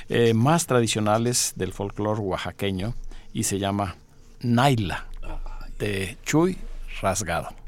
eh, 0.10 0.34
más 0.34 0.65
tradicionales 0.65 1.54
del 1.56 1.71
folclore 1.71 2.19
oaxaqueño 2.19 2.93
y 3.32 3.43
se 3.43 3.60
llama 3.60 3.95
Naila, 4.41 5.06
de 5.80 6.17
Chuy 6.26 6.58
Rasgado. 7.02 7.61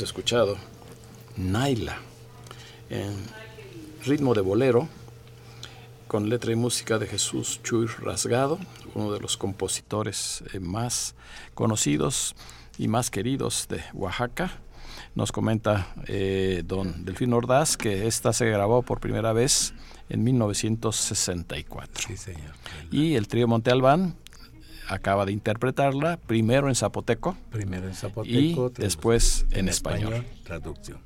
Hemos 0.00 0.08
escuchado 0.08 0.56
Naila 1.36 1.98
en 2.88 3.14
ritmo 4.06 4.32
de 4.32 4.40
bolero 4.40 4.88
con 6.08 6.30
letra 6.30 6.52
y 6.52 6.56
música 6.56 6.98
de 6.98 7.06
Jesús 7.06 7.60
Chuy 7.62 7.86
Rasgado, 7.86 8.58
uno 8.94 9.12
de 9.12 9.20
los 9.20 9.36
compositores 9.36 10.42
eh, 10.54 10.58
más 10.58 11.14
conocidos 11.52 12.34
y 12.78 12.88
más 12.88 13.10
queridos 13.10 13.66
de 13.68 13.82
Oaxaca. 13.92 14.52
Nos 15.14 15.32
comenta 15.32 15.94
eh, 16.06 16.62
don 16.64 17.04
Delfín 17.04 17.34
Ordaz 17.34 17.76
que 17.76 18.06
esta 18.06 18.32
se 18.32 18.46
grabó 18.46 18.80
por 18.80 19.00
primera 19.00 19.34
vez 19.34 19.74
en 20.08 20.24
1964. 20.24 22.08
Sí, 22.08 22.16
señor. 22.16 22.54
Y 22.90 23.16
el 23.16 23.28
trío 23.28 23.46
Monte 23.46 23.70
Albán 23.70 24.16
acaba 24.90 25.24
de 25.24 25.32
interpretarla 25.32 26.16
primero 26.16 26.68
en 26.68 26.74
zapoteco 26.74 27.36
Primero 27.50 27.88
en 27.88 27.94
y 28.24 28.56
después 28.76 29.46
en, 29.52 29.68
español. 29.68 30.26
Traducción. 30.42 30.98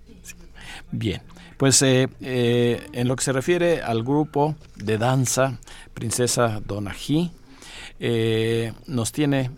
Bien, 0.90 1.22
pues 1.58 1.80
eh, 1.82 2.08
eh, 2.20 2.86
en 2.92 3.08
lo 3.08 3.16
que 3.16 3.22
se 3.22 3.32
refiere 3.32 3.82
al 3.82 4.02
grupo 4.02 4.56
de 4.76 4.96
danza 4.98 5.58
Princesa 5.92 6.60
Donají, 6.64 7.30
eh, 8.00 8.72
nos 8.86 9.12
tiene 9.12 9.50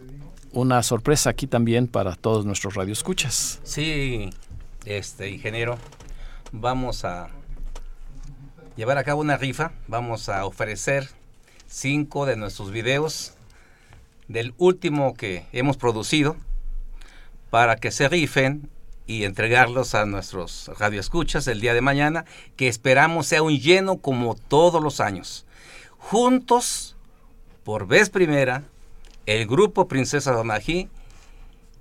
una 0.52 0.82
sorpresa 0.82 1.30
aquí 1.30 1.46
también 1.46 1.86
para 1.86 2.16
todos 2.16 2.44
nuestros 2.44 2.74
radioescuchas. 2.74 3.60
Sí, 3.62 4.30
este 4.84 5.30
ingeniero, 5.30 5.78
vamos 6.50 7.04
a 7.04 7.28
llevar 8.76 8.98
a 8.98 9.04
cabo 9.04 9.20
una 9.20 9.36
rifa. 9.36 9.72
Vamos 9.86 10.28
a 10.28 10.44
ofrecer 10.44 11.08
cinco 11.68 12.26
de 12.26 12.36
nuestros 12.36 12.70
videos 12.72 13.36
del 14.28 14.54
último 14.58 15.14
que 15.14 15.46
hemos 15.52 15.76
producido 15.76 16.36
para 17.50 17.76
que 17.76 17.90
se 17.90 18.08
rifen 18.08 18.68
y 19.06 19.24
entregarlos 19.24 19.94
a 19.94 20.04
nuestros 20.04 20.70
radioescuchas 20.78 21.46
el 21.46 21.60
día 21.60 21.74
de 21.74 21.80
mañana, 21.80 22.24
que 22.56 22.68
esperamos 22.68 23.26
sea 23.26 23.42
un 23.42 23.56
lleno 23.58 23.98
como 23.98 24.34
todos 24.34 24.82
los 24.82 25.00
años. 25.00 25.46
Juntos, 25.98 26.96
por 27.62 27.86
vez 27.86 28.10
primera, 28.10 28.64
el 29.26 29.46
grupo 29.46 29.88
Princesa 29.88 30.32
Donají 30.32 30.88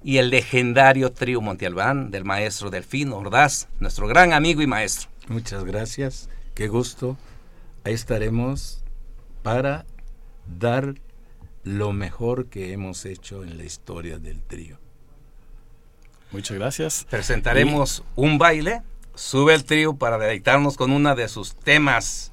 y 0.04 0.18
el 0.18 0.30
legendario 0.30 1.12
trío 1.12 1.42
Montealbán 1.42 2.12
del 2.12 2.26
maestro 2.26 2.70
Delfín 2.70 3.12
Ordaz, 3.12 3.68
nuestro 3.80 4.08
gran 4.08 4.34
amigo 4.34 4.62
y 4.62 4.68
maestro. 4.68 5.10
Muchas 5.28 5.64
gracias. 5.64 6.30
Qué 6.54 6.68
gusto. 6.68 7.18
Ahí 7.84 7.94
estaremos 7.94 8.84
para 9.42 9.86
dar 10.60 10.96
lo 11.66 11.94
mejor 11.94 12.46
que 12.46 12.72
hemos 12.72 13.06
hecho 13.06 13.44
en 13.44 13.58
la 13.58 13.66
historia 13.66 14.20
del 14.20 14.42
trío. 14.42 14.78
Muchas 16.32 16.58
gracias. 16.58 17.08
Presentaremos 17.10 18.04
un 18.16 18.38
baile. 18.38 18.84
Sube 19.16 19.56
el 19.56 19.66
trío 19.66 19.96
para 19.96 20.18
deleitarnos 20.18 20.78
con 20.78 20.92
uno 20.92 21.16
de 21.16 21.28
sus 21.28 21.56
temas 21.56 22.32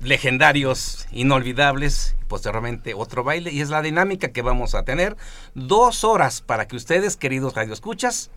legendarios, 0.00 1.06
inolvidables, 1.12 2.16
posteriormente 2.28 2.94
otro 2.94 3.24
baile, 3.24 3.52
y 3.52 3.60
es 3.60 3.68
la 3.68 3.82
dinámica 3.82 4.28
que 4.28 4.42
vamos 4.42 4.74
a 4.74 4.84
tener. 4.84 5.16
Dos 5.54 6.02
horas 6.02 6.40
para 6.40 6.66
que 6.66 6.76
ustedes, 6.76 7.16
queridos 7.16 7.54
radioescuchas, 7.54 8.30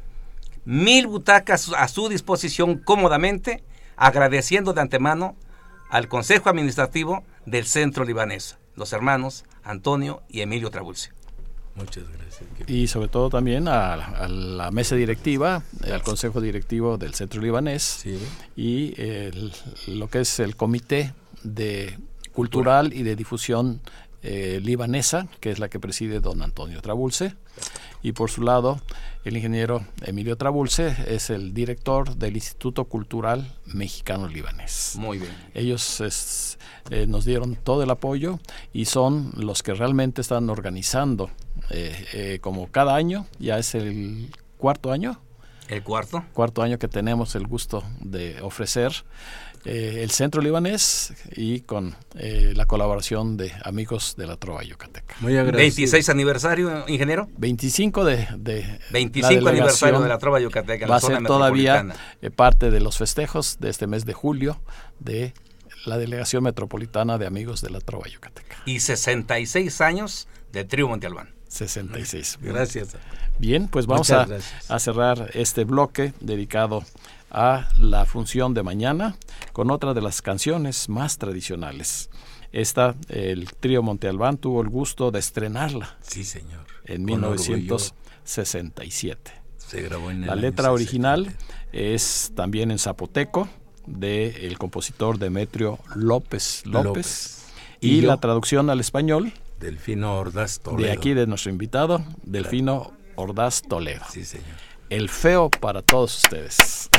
mil 0.66 1.08
butacas 1.08 1.72
a 1.78 1.88
su 1.88 2.10
disposición 2.10 2.78
cómodamente, 2.78 3.64
agradeciendo 3.96 4.74
de 4.74 4.82
antemano 4.82 5.36
al 5.90 6.10
Consejo 6.10 6.50
Administrativo 6.50 7.24
del 7.46 7.66
Centro 7.66 8.04
Libanés, 8.04 8.58
los 8.76 8.92
hermanos 8.92 9.46
Antonio 9.70 10.24
y 10.30 10.42
Emilio 10.42 10.70
Trabulce. 10.72 11.12
Muchas 11.76 12.06
gracias. 12.10 12.42
Y 12.68 12.88
sobre 12.88 13.08
todo 13.08 13.30
también 13.30 13.68
a, 13.68 13.94
a 13.94 14.28
la 14.28 14.72
mesa 14.72 14.96
directiva, 14.96 15.62
eh, 15.86 15.92
al 15.92 16.02
Consejo 16.02 16.42
Directivo 16.42 16.98
del 16.98 17.14
Centro 17.14 17.42
Libanés 17.42 17.84
Sí. 17.84 18.18
y 18.56 19.00
el- 19.00 19.54
lo 19.88 20.10
que 20.10 20.22
es 20.22 20.40
el 20.40 20.56
Comité 20.56 21.14
de 21.44 21.98
Cultural 22.34 22.94
y 22.94 23.04
de 23.04 23.16
Difusión 23.16 23.80
eh, 24.30 24.60
Libanesa, 24.62 25.28
que 25.40 25.52
es 25.52 25.60
la 25.60 25.70
que 25.70 25.80
preside 25.80 26.20
don 26.20 26.42
Antonio 26.42 26.82
Trabulce. 26.82 27.34
Y 28.04 28.12
por 28.12 28.30
su 28.30 28.42
lado, 28.44 28.80
el 29.26 29.36
ingeniero 29.38 29.84
Emilio 30.06 30.38
Trabulce 30.38 30.96
es 31.08 31.30
el 31.32 31.54
director 31.54 32.16
del 32.16 32.36
Instituto 32.36 32.86
Cultural 32.86 33.52
Mexicano 33.66 34.28
Libanés. 34.28 34.96
Muy 35.00 35.18
bien. 35.18 35.32
Ellos 35.54 36.02
es- 36.02 36.60
eh, 36.92 37.08
nos 37.08 37.26
dieron 37.26 37.56
todo 37.56 37.82
el 37.84 37.90
apoyo 37.90 38.40
y 38.74 38.86
son 38.86 39.32
los 39.36 39.64
que 39.64 39.74
realmente 39.74 40.22
están 40.22 40.50
organizando, 40.50 41.30
eh, 41.72 42.06
eh, 42.14 42.40
como 42.42 42.68
cada 42.72 42.96
año, 42.96 43.26
ya 43.40 43.58
es 43.58 43.74
el 43.76 44.30
cuarto 44.58 44.92
año, 44.92 45.20
El 45.68 45.84
cuarto. 45.84 46.24
cuarto 46.34 46.62
año 46.62 46.78
que 46.80 46.88
tenemos 46.88 47.36
el 47.36 47.48
gusto 47.48 47.84
de 48.00 48.40
ofrecer 48.42 48.94
eh, 49.70 50.02
el 50.04 50.12
Centro 50.12 50.42
Libanés 50.42 51.14
y 51.36 51.60
con 51.62 51.94
eh, 52.16 52.54
la 52.56 52.66
colaboración 52.66 53.36
de 53.36 53.52
amigos 53.64 54.16
de 54.18 54.26
la 54.26 54.38
Trova 54.38 54.64
Yucateca. 54.64 55.16
Muy 55.20 55.34
agradecido. 55.36 55.58
26 55.58 56.10
aniversario, 56.10 56.86
ingeniero. 56.88 57.28
25 57.38 58.06
de, 58.06 58.28
de 58.38 58.80
25 58.92 59.24
la 59.24 59.30
delegación 59.30 59.48
aniversario 59.50 60.00
de 60.00 60.08
la 60.08 60.18
Trova 60.20 60.40
Yucateca. 60.40 60.86
en 60.86 60.90
va 60.90 60.94
la 60.94 60.98
a 60.98 61.02
zona 61.02 61.18
ser 61.18 61.28
todavía 61.28 61.84
metropolitana. 61.84 62.16
eh, 62.22 62.30
parte 62.32 62.72
de 62.72 62.80
los 62.80 62.98
festejos 62.98 63.58
de 63.60 63.70
este 63.70 63.88
mes 63.88 64.06
de 64.06 64.14
julio 64.14 64.62
de 65.00 65.34
la 65.86 65.98
delegación 65.98 66.44
metropolitana 66.44 67.18
de 67.18 67.28
amigos 67.28 67.62
de 67.62 67.70
la 67.70 67.82
Trova 67.82 68.08
Yucateca. 68.08 68.58
Y 68.66 68.80
66 68.80 69.82
años 69.82 70.28
de 70.54 70.64
Trío 70.64 70.88
Monte 70.88 71.08
Albán. 71.08 71.30
66. 71.50 72.40
Gracias. 72.42 72.96
Bien, 73.40 73.68
pues 73.68 73.86
vamos 73.86 74.12
a, 74.12 74.28
a 74.70 74.80
cerrar 74.80 75.30
este 75.34 75.64
bloque 75.64 76.14
dedicado 76.20 76.84
a 77.32 77.68
la 77.78 78.06
función 78.06 78.54
de 78.54 78.64
mañana 78.64 79.16
con 79.54 79.70
otra 79.72 79.94
de 79.94 80.02
las 80.02 80.22
canciones 80.22 80.90
más 80.90 81.18
tradicionales. 81.18 82.10
Esta, 82.52 82.96
el 83.10 83.52
trío 83.54 83.84
Monte 83.84 84.08
Albán 84.08 84.38
tuvo 84.38 84.62
el 84.62 84.70
gusto 84.70 85.12
de 85.12 85.20
estrenarla 85.20 85.98
Sí, 86.02 86.24
señor. 86.24 86.66
en 86.86 87.06
Con 87.06 87.24
orgullo 87.26 87.58
1967. 88.26 89.32
Se 89.58 89.82
grabó 89.82 90.12
en 90.12 90.24
el 90.24 90.28
La 90.28 90.36
letra 90.36 90.72
original 90.72 91.26
67. 91.26 91.94
es 91.96 92.32
también 92.36 92.72
en 92.72 92.80
zapoteco 92.80 93.50
del 93.86 94.58
compositor 94.58 95.18
Demetrio 95.20 95.80
López 95.96 96.64
López, 96.66 96.84
López. 96.86 97.46
y, 97.82 97.98
Y 97.98 98.02
yo- 98.02 98.08
la 98.08 98.18
traducción 98.18 98.70
al 98.70 98.80
español 98.80 99.34
Delfino 99.60 100.18
Ordaz 100.18 100.60
Toledo. 100.60 100.86
de 100.88 100.92
aquí 100.92 101.14
de 101.14 101.26
nuestro 101.28 101.52
invitado, 101.52 102.04
Delfino 102.24 102.94
Ordaz 103.16 103.62
Toledo. 103.64 104.04
Sí, 104.12 104.24
señor. 104.24 104.46
El 104.90 105.10
feo 105.10 105.50
para 105.50 105.82
todos 105.82 106.16
ustedes. 106.24 106.90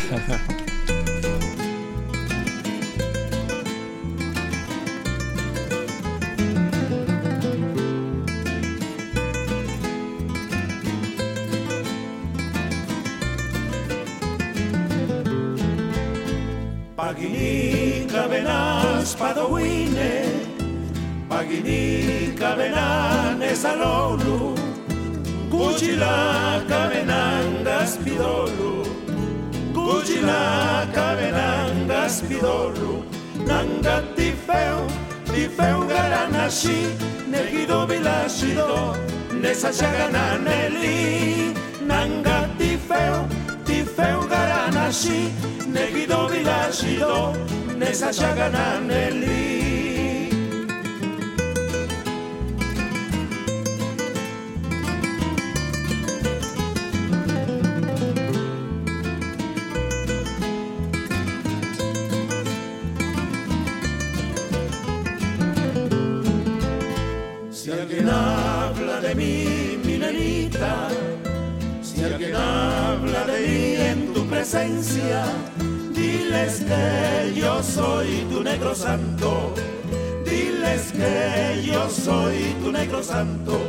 Paginica 16.94 18.26
venas 18.26 19.16
padowine, 19.16 20.24
paginica 21.26 22.54
venanes 22.54 23.64
alolu, 23.64 24.54
Kuchila 25.50 26.62
kavenangas 26.68 27.67
Gaspidolo, 27.88 28.84
Gujinaka 29.72 31.16
Benan 31.16 31.88
Gaspidolo, 31.88 33.00
Nangatifeu, 33.48 34.84
Tifeu 35.24 35.88
Garanashi, 35.88 36.92
Negido 37.32 37.88
Vilashido, 37.88 38.92
Nesashagananeli, 39.40 41.56
Nangatifeu, 41.88 43.24
Tifeu 43.64 44.20
Garanashi, 44.28 45.32
Negido 45.72 46.28
Vilashido, 46.28 47.32
Nesashagananeli. 47.78 49.57
Negro 78.58 78.74
santo. 78.74 79.54
Diles 80.24 80.92
que 80.92 81.62
yo 81.64 81.88
soy 81.88 82.56
tu 82.60 82.72
negro 82.72 83.02
santo. 83.04 83.60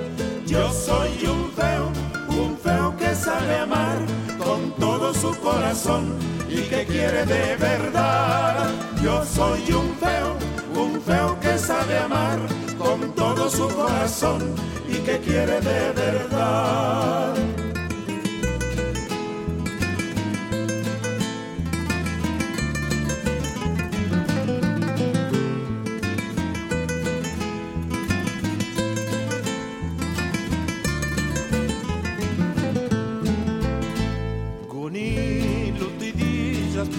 Yo 0.47 0.71
soy 0.71 1.11
un 1.27 1.51
feo, 1.51 1.91
un 2.29 2.57
feo 2.57 2.97
que 2.97 3.13
sabe 3.13 3.59
amar 3.59 3.99
con 4.39 4.71
todo 4.79 5.13
su 5.13 5.31
corazón 5.41 6.17
y 6.49 6.61
que 6.61 6.85
quiere 6.87 7.23
de 7.25 7.55
verdad. 7.57 8.71
Yo 9.03 9.23
soy 9.23 9.61
un 9.71 9.95
feo, 9.97 10.35
un 10.73 10.99
feo 10.99 11.39
que 11.39 11.55
sabe 11.59 11.99
amar 11.99 12.39
con 12.79 13.13
todo 13.13 13.47
su 13.47 13.67
corazón 13.69 14.55
y 14.87 14.95
que 15.05 15.19
quiere 15.19 15.61
de 15.61 15.91
verdad. 15.91 17.58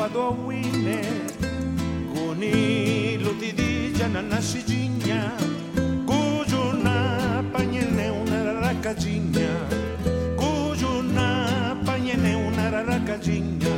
Lutidijas 0.01 0.09
padowine 0.09 1.03
Guni 2.13 3.19
lutidija 3.19 4.09
nanashijinya 4.09 5.33
Kujuna 6.07 7.45
panyene 7.53 8.11
una 8.11 8.61
rakajinya 8.61 9.51
Kujuna 10.37 11.77
panyene 11.85 12.37
una 12.37 12.71
rakajinya 12.71 13.69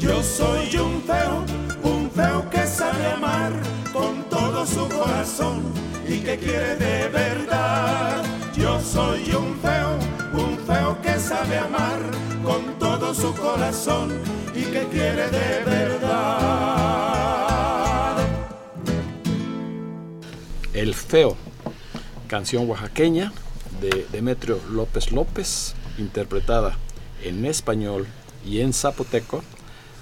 Yo 0.00 0.22
soy 0.22 0.76
un 0.76 1.02
feo, 1.02 1.44
un 1.82 2.10
feo 2.10 2.50
que 2.50 2.66
sabe 2.66 3.06
amar 3.06 3.52
con 3.92 4.24
todo 4.28 4.66
su 4.66 4.88
corazón 4.88 5.62
y 6.08 6.18
que 6.18 6.36
quiere 6.38 6.74
de 6.76 7.08
verdad. 7.08 8.24
Yo 8.56 8.80
soy 8.80 9.22
un 9.34 9.56
feo, 9.60 9.98
un 10.32 10.58
feo 10.66 11.00
que 11.02 11.18
sabe 11.18 11.58
amar 11.58 12.29
su 13.14 13.34
corazón 13.34 14.10
y 14.54 14.62
que 14.64 14.86
quiere 14.86 15.28
de 15.30 15.64
verdad. 15.64 16.16
El 20.72 20.94
feo, 20.94 21.36
canción 22.28 22.68
oaxaqueña 22.68 23.32
de 23.80 24.06
Demetrio 24.12 24.60
López 24.70 25.10
López, 25.10 25.74
interpretada 25.98 26.78
en 27.24 27.44
español 27.46 28.06
y 28.46 28.60
en 28.60 28.72
zapoteco 28.72 29.42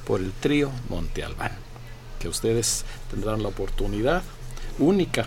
por 0.06 0.20
el 0.20 0.32
trío 0.32 0.70
Monte 0.88 1.24
Albán, 1.24 1.52
que 2.18 2.28
ustedes 2.28 2.84
tendrán 3.10 3.42
la 3.42 3.48
oportunidad 3.48 4.22
única 4.78 5.26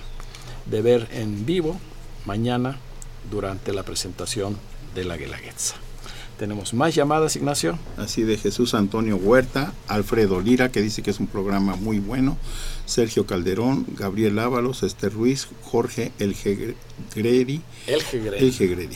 de 0.67 0.81
ver 0.81 1.07
en 1.11 1.45
vivo 1.45 1.79
mañana 2.25 2.77
durante 3.29 3.73
la 3.73 3.83
presentación 3.83 4.57
de 4.93 5.03
la 5.03 5.17
Guelaguetza. 5.17 5.75
Tenemos 6.41 6.73
más 6.73 6.95
llamadas, 6.95 7.35
Ignacio. 7.35 7.77
Así 7.97 8.23
de 8.23 8.35
Jesús 8.35 8.73
Antonio 8.73 9.15
Huerta, 9.15 9.73
Alfredo 9.87 10.41
Lira, 10.41 10.71
que 10.71 10.81
dice 10.81 11.03
que 11.03 11.11
es 11.11 11.19
un 11.19 11.27
programa 11.27 11.75
muy 11.75 11.99
bueno, 11.99 12.35
Sergio 12.87 13.27
Calderón, 13.27 13.85
Gabriel 13.95 14.39
Ábalos, 14.39 14.81
Esther 14.81 15.13
Ruiz, 15.13 15.47
Jorge 15.61 16.11
Elgegredi. 16.17 17.61
Elgegredi. 17.85 18.43
Elgegredi. 18.43 18.95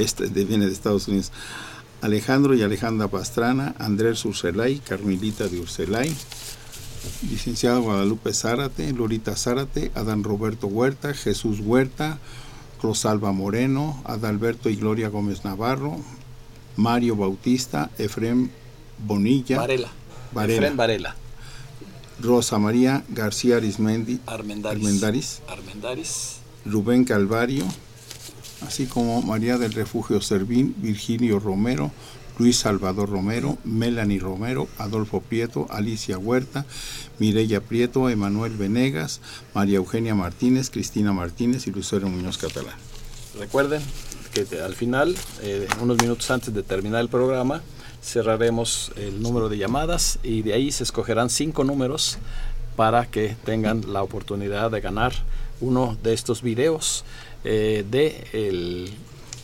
Este 0.00 0.26
de, 0.26 0.44
viene 0.44 0.66
de 0.66 0.72
Estados 0.72 1.06
Unidos. 1.06 1.30
Alejandro 2.00 2.56
y 2.56 2.62
Alejandra 2.62 3.06
Pastrana, 3.06 3.76
Andrés 3.78 4.24
Urselay, 4.24 4.80
Carmelita 4.80 5.46
de 5.46 5.60
Urselay, 5.60 6.12
licenciado 7.30 7.82
Guadalupe 7.82 8.34
Zárate, 8.34 8.92
Lorita 8.92 9.36
Zárate, 9.36 9.92
Adán 9.94 10.24
Roberto 10.24 10.66
Huerta, 10.66 11.14
Jesús 11.14 11.60
Huerta, 11.60 12.18
Rosalba 12.82 13.30
Moreno, 13.30 14.02
Adalberto 14.04 14.68
y 14.70 14.74
Gloria 14.74 15.08
Gómez 15.08 15.44
Navarro, 15.44 16.00
Mario 16.78 17.16
Bautista, 17.16 17.90
Efrem 17.98 18.50
Bonilla, 18.98 19.58
Varela. 19.58 19.88
Varela. 20.32 20.54
Efrén 20.54 20.76
Varela. 20.76 21.16
Rosa 22.22 22.58
María 22.58 23.04
García 23.08 23.56
Arismendi, 23.56 24.20
Armendaris. 24.26 24.78
Armendaris, 24.84 25.42
Armendaris. 25.48 26.36
Rubén 26.64 27.04
Calvario, 27.04 27.64
así 28.64 28.86
como 28.86 29.22
María 29.22 29.58
del 29.58 29.72
Refugio 29.72 30.20
Servín, 30.20 30.74
Virgilio 30.78 31.40
Romero, 31.40 31.90
Luis 32.38 32.58
Salvador 32.58 33.10
Romero, 33.10 33.58
Melanie 33.64 34.20
Romero, 34.20 34.68
Adolfo 34.78 35.20
Prieto, 35.20 35.66
Alicia 35.70 36.16
Huerta, 36.16 36.64
Mireya 37.18 37.60
Prieto, 37.60 38.08
Emanuel 38.08 38.56
Venegas, 38.56 39.20
María 39.52 39.78
Eugenia 39.78 40.14
Martínez, 40.14 40.70
Cristina 40.70 41.12
Martínez 41.12 41.66
y 41.66 41.72
Lucero 41.72 42.08
Muñoz 42.08 42.38
Catalán. 42.38 42.76
Recuerden 43.36 43.82
que 44.28 44.60
al 44.60 44.74
final, 44.74 45.16
eh, 45.42 45.66
unos 45.80 45.98
minutos 45.98 46.30
antes 46.30 46.52
de 46.52 46.62
terminar 46.62 47.00
el 47.00 47.08
programa, 47.08 47.62
cerraremos 48.02 48.92
el 48.96 49.20
número 49.22 49.48
de 49.48 49.58
llamadas 49.58 50.18
y 50.22 50.42
de 50.42 50.54
ahí 50.54 50.72
se 50.72 50.84
escogerán 50.84 51.30
cinco 51.30 51.64
números 51.64 52.18
para 52.76 53.06
que 53.06 53.36
tengan 53.44 53.92
la 53.92 54.02
oportunidad 54.02 54.70
de 54.70 54.80
ganar 54.80 55.12
uno 55.60 55.96
de 56.02 56.12
estos 56.12 56.42
videos 56.42 57.04
eh, 57.44 57.84
de 57.90 58.26
el 58.32 58.92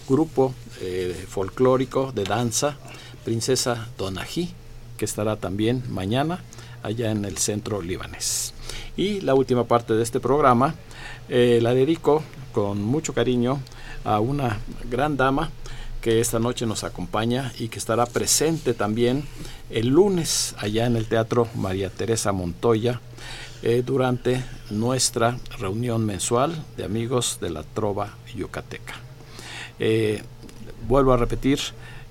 grupo 0.09 0.55
eh, 0.81 1.27
folclórico 1.29 2.13
de 2.13 2.25
danza 2.25 2.77
Princesa 3.25 3.89
Donají, 3.99 4.53
que 4.97 5.05
estará 5.05 5.37
también 5.37 5.83
mañana 5.89 6.43
allá 6.83 7.11
en 7.11 7.25
el 7.25 7.39
centro 7.39 7.81
libanés. 7.81 8.53
Y 8.97 9.21
la 9.23 9.35
última 9.35 9.65
parte 9.65 9.95
de 9.95 10.03
este 10.03 10.21
programa 10.21 10.75
eh, 11.29 11.59
la 11.63 11.75
dedico 11.75 12.23
con 12.53 12.83
mucho 12.83 13.15
cariño 13.15 13.59
a 14.05 14.21
una 14.21 14.61
gran 14.91 15.17
dama 15.17 15.51
que 16.01 16.21
esta 16.21 16.39
noche 16.39 16.67
nos 16.67 16.85
acompaña 16.85 17.53
y 17.59 17.69
que 17.69 17.79
estará 17.79 18.05
presente 18.05 18.75
también 18.75 19.25
el 19.71 19.89
lunes 19.89 20.55
allá 20.59 20.87
en 20.87 20.97
el 20.97 21.07
Teatro 21.07 21.49
María 21.55 21.89
Teresa 21.89 22.31
Montoya 22.33 23.01
eh, 23.63 23.83
durante 23.85 24.45
nuestra 24.71 25.39
reunión 25.59 26.05
mensual 26.05 26.63
de 26.77 26.85
amigos 26.85 27.39
de 27.41 27.51
la 27.51 27.63
Trova 27.63 28.15
Yucateca. 28.37 28.95
Eh, 29.79 30.23
vuelvo 30.87 31.15
a 31.15 31.17
repetir 31.17 31.59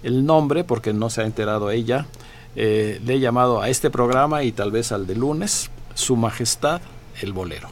el 0.01 0.25
nombre 0.25 0.63
porque 0.63 0.91
no 0.91 1.11
se 1.11 1.21
ha 1.21 1.25
enterado 1.25 1.69
ella. 1.69 2.07
Le 2.55 2.99
he 3.01 3.19
llamado 3.19 3.61
a 3.61 3.69
este 3.69 3.89
programa 3.89 4.43
y 4.43 4.51
tal 4.51 4.69
vez 4.71 4.91
al 4.91 5.07
de 5.07 5.15
lunes, 5.15 5.71
Su 5.95 6.15
Majestad 6.15 6.81
el 7.21 7.33
Bolero. 7.33 7.69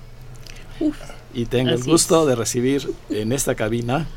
y 1.33 1.45
tengo 1.45 1.71
el 1.71 1.83
gusto 1.83 2.21
es. 2.21 2.29
de 2.29 2.35
recibir 2.35 2.91
en 3.09 3.31
esta 3.31 3.55
cabina 3.55 4.07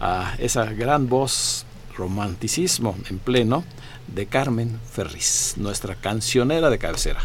a 0.00 0.34
esa 0.38 0.64
gran 0.66 1.08
voz, 1.08 1.64
romanticismo 1.96 2.96
en 3.08 3.18
pleno, 3.18 3.64
de 4.14 4.26
Carmen 4.26 4.78
Ferriz, 4.92 5.54
nuestra 5.56 5.94
cancionera 5.94 6.70
de 6.70 6.78
cabecera. 6.78 7.20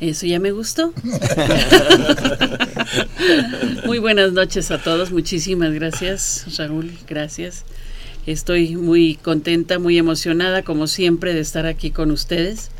Eso 0.00 0.26
ya 0.26 0.38
me 0.38 0.52
gustó. 0.52 0.92
muy 3.86 3.98
buenas 3.98 4.32
noches 4.32 4.70
a 4.70 4.82
todos. 4.82 5.10
Muchísimas 5.10 5.72
gracias, 5.72 6.58
Raúl. 6.58 6.92
Gracias. 7.08 7.64
Estoy 8.26 8.76
muy 8.76 9.16
contenta, 9.16 9.78
muy 9.78 9.96
emocionada, 9.96 10.62
como 10.62 10.86
siempre, 10.86 11.32
de 11.32 11.40
estar 11.40 11.64
aquí 11.64 11.92
con 11.92 12.10
ustedes, 12.10 12.70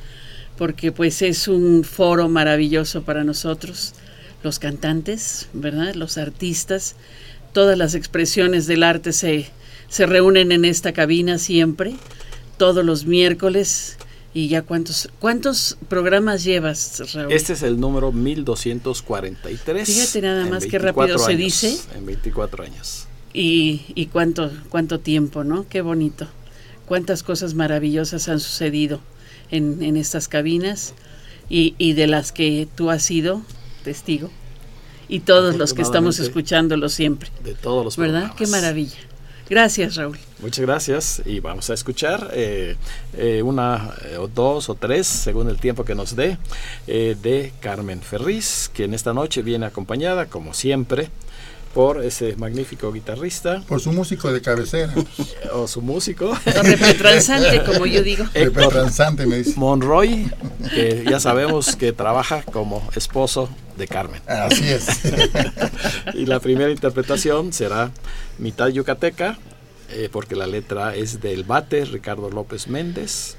porque 0.57 0.93
pues 0.93 1.23
es 1.23 1.49
un 1.49 1.85
foro 1.85 2.29
maravilloso 2.29 3.03
para 3.03 3.25
nosotros, 3.25 3.95
los 4.43 4.59
cantantes, 4.59 5.49
¿verdad? 5.53 5.95
Los 5.95 6.19
artistas, 6.19 6.97
todas 7.53 7.77
las 7.77 7.95
expresiones 7.95 8.67
del 8.67 8.83
arte 8.83 9.13
se, 9.13 9.51
se 9.89 10.07
reúnen 10.07 10.53
en 10.53 10.65
esta 10.65 10.93
cabina 10.93 11.39
siempre, 11.39 11.95
todos 12.57 12.85
los 12.85 13.07
miércoles. 13.07 13.99
¿Y 14.35 14.49
ya 14.49 14.61
cuántos, 14.61 15.09
cuántos 15.19 15.79
programas 15.89 16.45
llevas, 16.45 17.03
Raúl? 17.15 17.33
Este 17.33 17.55
es 17.55 17.63
el 17.63 17.81
número 17.81 18.13
1243. 18.13 19.89
Fíjate 19.89 20.21
nada 20.21 20.45
más 20.45 20.65
qué 20.65 20.79
24 20.79 21.17
rápido 21.17 21.19
se 21.19 21.37
dice. 21.37 21.79
En 21.95 22.05
24 22.05 22.65
años. 22.65 23.07
Y, 23.33 23.87
y 23.95 24.07
cuánto, 24.07 24.53
cuánto 24.69 25.01
tiempo, 25.01 25.43
¿no? 25.43 25.67
Qué 25.71 25.81
bonito. 25.81 26.29
Cuántas 26.85 27.23
cosas 27.23 27.55
maravillosas 27.55 28.29
han 28.29 28.39
sucedido 28.41 29.01
en, 29.51 29.83
en 29.83 29.97
estas 29.97 30.29
cabinas 30.29 30.95
y, 31.49 31.75
y 31.79 31.93
de 31.93 32.07
las 32.07 32.33
que 32.33 32.69
tú 32.75 32.91
has 32.91 33.03
sido 33.03 33.43
testigo. 33.85 34.31
Y 35.09 35.21
todos 35.21 35.57
los 35.57 35.73
que 35.73 35.83
estamos 35.83 36.19
escuchándolo 36.19 36.89
siempre. 36.89 37.31
De 37.45 37.55
todos 37.55 37.85
los 37.85 37.97
¿Verdad? 37.97 38.33
Qué 38.37 38.47
maravilla. 38.49 38.99
Gracias, 39.49 39.95
Raúl. 39.95 40.19
Muchas 40.41 40.67
gracias 40.67 41.23
y 41.25 41.39
vamos 41.39 41.71
a 41.71 41.75
escuchar 41.75 42.31
eh, 42.33 42.77
eh, 43.17 43.43
una 43.43 43.95
eh, 44.05 44.17
o 44.19 44.27
dos 44.27 44.69
o 44.69 44.75
tres, 44.75 45.07
según 45.07 45.49
el 45.49 45.59
tiempo 45.59 45.85
que 45.85 45.95
nos 45.95 46.17
dé, 46.17 46.37
eh, 46.89 47.17
de 47.23 47.53
Carmen 47.61 48.01
Ferriz, 48.01 48.69
quien 48.75 48.93
esta 48.93 49.15
noche 49.15 49.43
viene 49.43 49.67
acompañada, 49.67 50.27
como 50.27 50.53
siempre, 50.53 51.11
por 51.77 52.03
ese 52.03 52.35
magnífico 52.37 52.91
guitarrista. 52.91 53.63
Por 53.69 53.83
su 53.83 53.93
músico 53.93 54.33
de 54.33 54.41
cabecera. 54.41 54.95
O 55.53 55.69
su 55.69 55.83
músico. 55.83 56.31
O 56.31 56.63
repetransante, 56.63 57.63
como 57.65 57.85
yo 57.85 58.03
digo. 58.03 58.25
Héctor 58.33 58.63
Repetransante, 58.63 59.27
me 59.27 59.37
dice. 59.37 59.53
Monroy, 59.57 60.33
que 60.75 61.05
ya 61.07 61.21
sabemos 61.21 61.77
que 61.77 61.93
trabaja 61.93 62.41
como 62.45 62.83
esposo 62.97 63.51
de 63.77 63.87
Carmen. 63.89 64.23
Así 64.27 64.67
es. 64.67 64.87
y 66.15 66.25
la 66.25 66.41
primera 66.41 66.71
interpretación 66.71 67.53
será 67.53 67.91
mitad 68.39 68.69
yucateca, 68.69 69.39
eh, 69.91 70.09
porque 70.11 70.35
la 70.35 70.47
letra 70.47 70.97
es 70.97 71.21
del 71.21 71.45
bate 71.45 71.85
Ricardo 71.85 72.31
López 72.31 72.69
Méndez, 72.69 73.37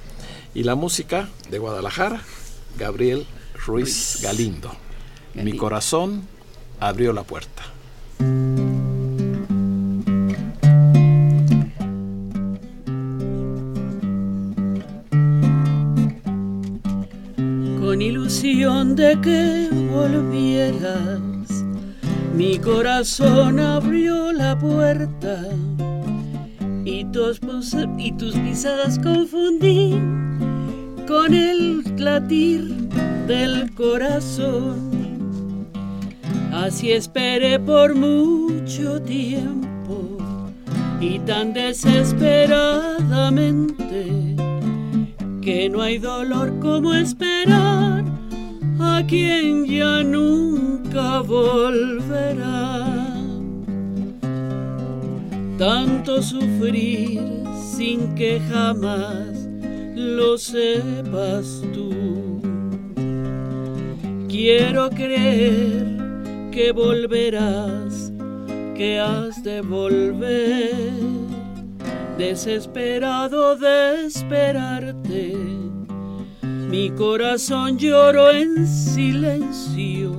y 0.54 0.62
la 0.62 0.76
música 0.76 1.28
de 1.50 1.58
Guadalajara, 1.58 2.22
Gabriel 2.78 3.26
Ruiz 3.66 4.20
Galindo. 4.22 4.72
Mi 5.34 5.58
corazón 5.58 6.28
abrió 6.80 7.14
la 7.14 7.24
puerta. 7.24 7.77
De 18.58 19.14
que 19.22 19.70
volvieras, 19.92 21.64
mi 22.34 22.58
corazón 22.58 23.60
abrió 23.60 24.34
la 24.34 24.58
puerta 24.58 25.44
y 26.84 27.06
tus, 27.06 27.40
y 28.00 28.12
tus 28.14 28.36
pisadas 28.36 28.98
confundí 28.98 30.02
con 31.08 31.36
el 31.36 31.84
latir 31.98 32.64
del 33.28 33.72
corazón. 33.76 35.68
Así 36.52 36.92
esperé 36.92 37.60
por 37.60 37.94
mucho 37.94 39.00
tiempo 39.04 40.18
y 41.00 41.20
tan 41.20 41.54
desesperadamente 41.54 44.36
que 45.44 45.70
no 45.70 45.84
hay 45.84 46.00
dolor 46.00 46.58
como 46.60 46.96
esperar 46.96 48.07
a 48.80 49.04
quien 49.08 49.66
ya 49.66 50.04
nunca 50.04 51.22
volverá. 51.22 52.88
Tanto 55.58 56.22
sufrir 56.22 57.20
sin 57.76 58.14
que 58.16 58.40
jamás 58.52 59.48
lo 59.96 60.38
sepas 60.38 61.64
tú. 61.74 62.42
Quiero 64.28 64.90
creer 64.90 65.98
que 66.52 66.72
volverás, 66.72 68.12
que 68.76 69.00
has 69.00 69.42
de 69.44 69.62
volver 69.62 70.84
desesperado 72.18 73.56
de 73.56 74.06
esperarte. 74.06 75.67
Mi 76.70 76.90
corazón 76.92 77.78
lloró 77.78 78.32
en 78.32 78.68
silencio 78.68 80.12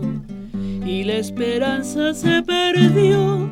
y 0.86 1.04
la 1.04 1.14
esperanza 1.14 2.14
se 2.14 2.42
perdió 2.42 3.50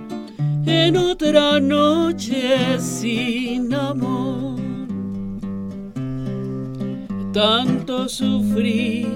en 0.64 0.96
otra 0.96 1.60
noche 1.60 2.78
sin 2.78 3.74
amor. 3.74 4.56
Tanto 7.32 8.08
sufrir 8.08 9.06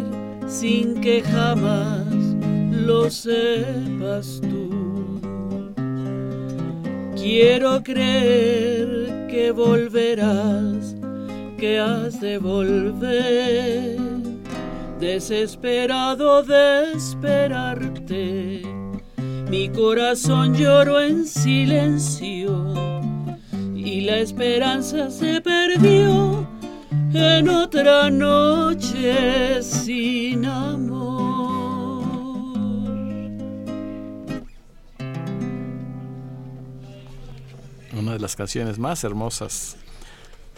sin 0.46 1.00
que 1.00 1.22
jamás 1.22 2.06
lo 2.70 3.08
sepas 3.08 4.42
tú. 4.42 5.20
Quiero 7.16 7.82
creer 7.82 9.26
que 9.30 9.52
volverás, 9.52 10.96
que 11.60 11.78
has 11.78 12.18
de 12.20 12.38
volver, 12.38 13.98
desesperado 14.98 16.42
de 16.42 16.92
esperarte. 16.92 18.62
Mi 19.50 19.68
corazón 19.68 20.54
lloró 20.54 21.02
en 21.02 21.26
silencio 21.26 22.72
y 23.76 24.00
la 24.00 24.20
esperanza 24.20 25.10
se 25.10 25.42
perdió 25.42 26.48
en 27.12 27.48
otra 27.50 28.08
noche 28.08 29.62
sin 29.62 30.46
amor. 30.46 31.20
Una 37.92 38.12
de 38.14 38.18
las 38.18 38.34
canciones 38.34 38.78
más 38.78 39.04
hermosas 39.04 39.76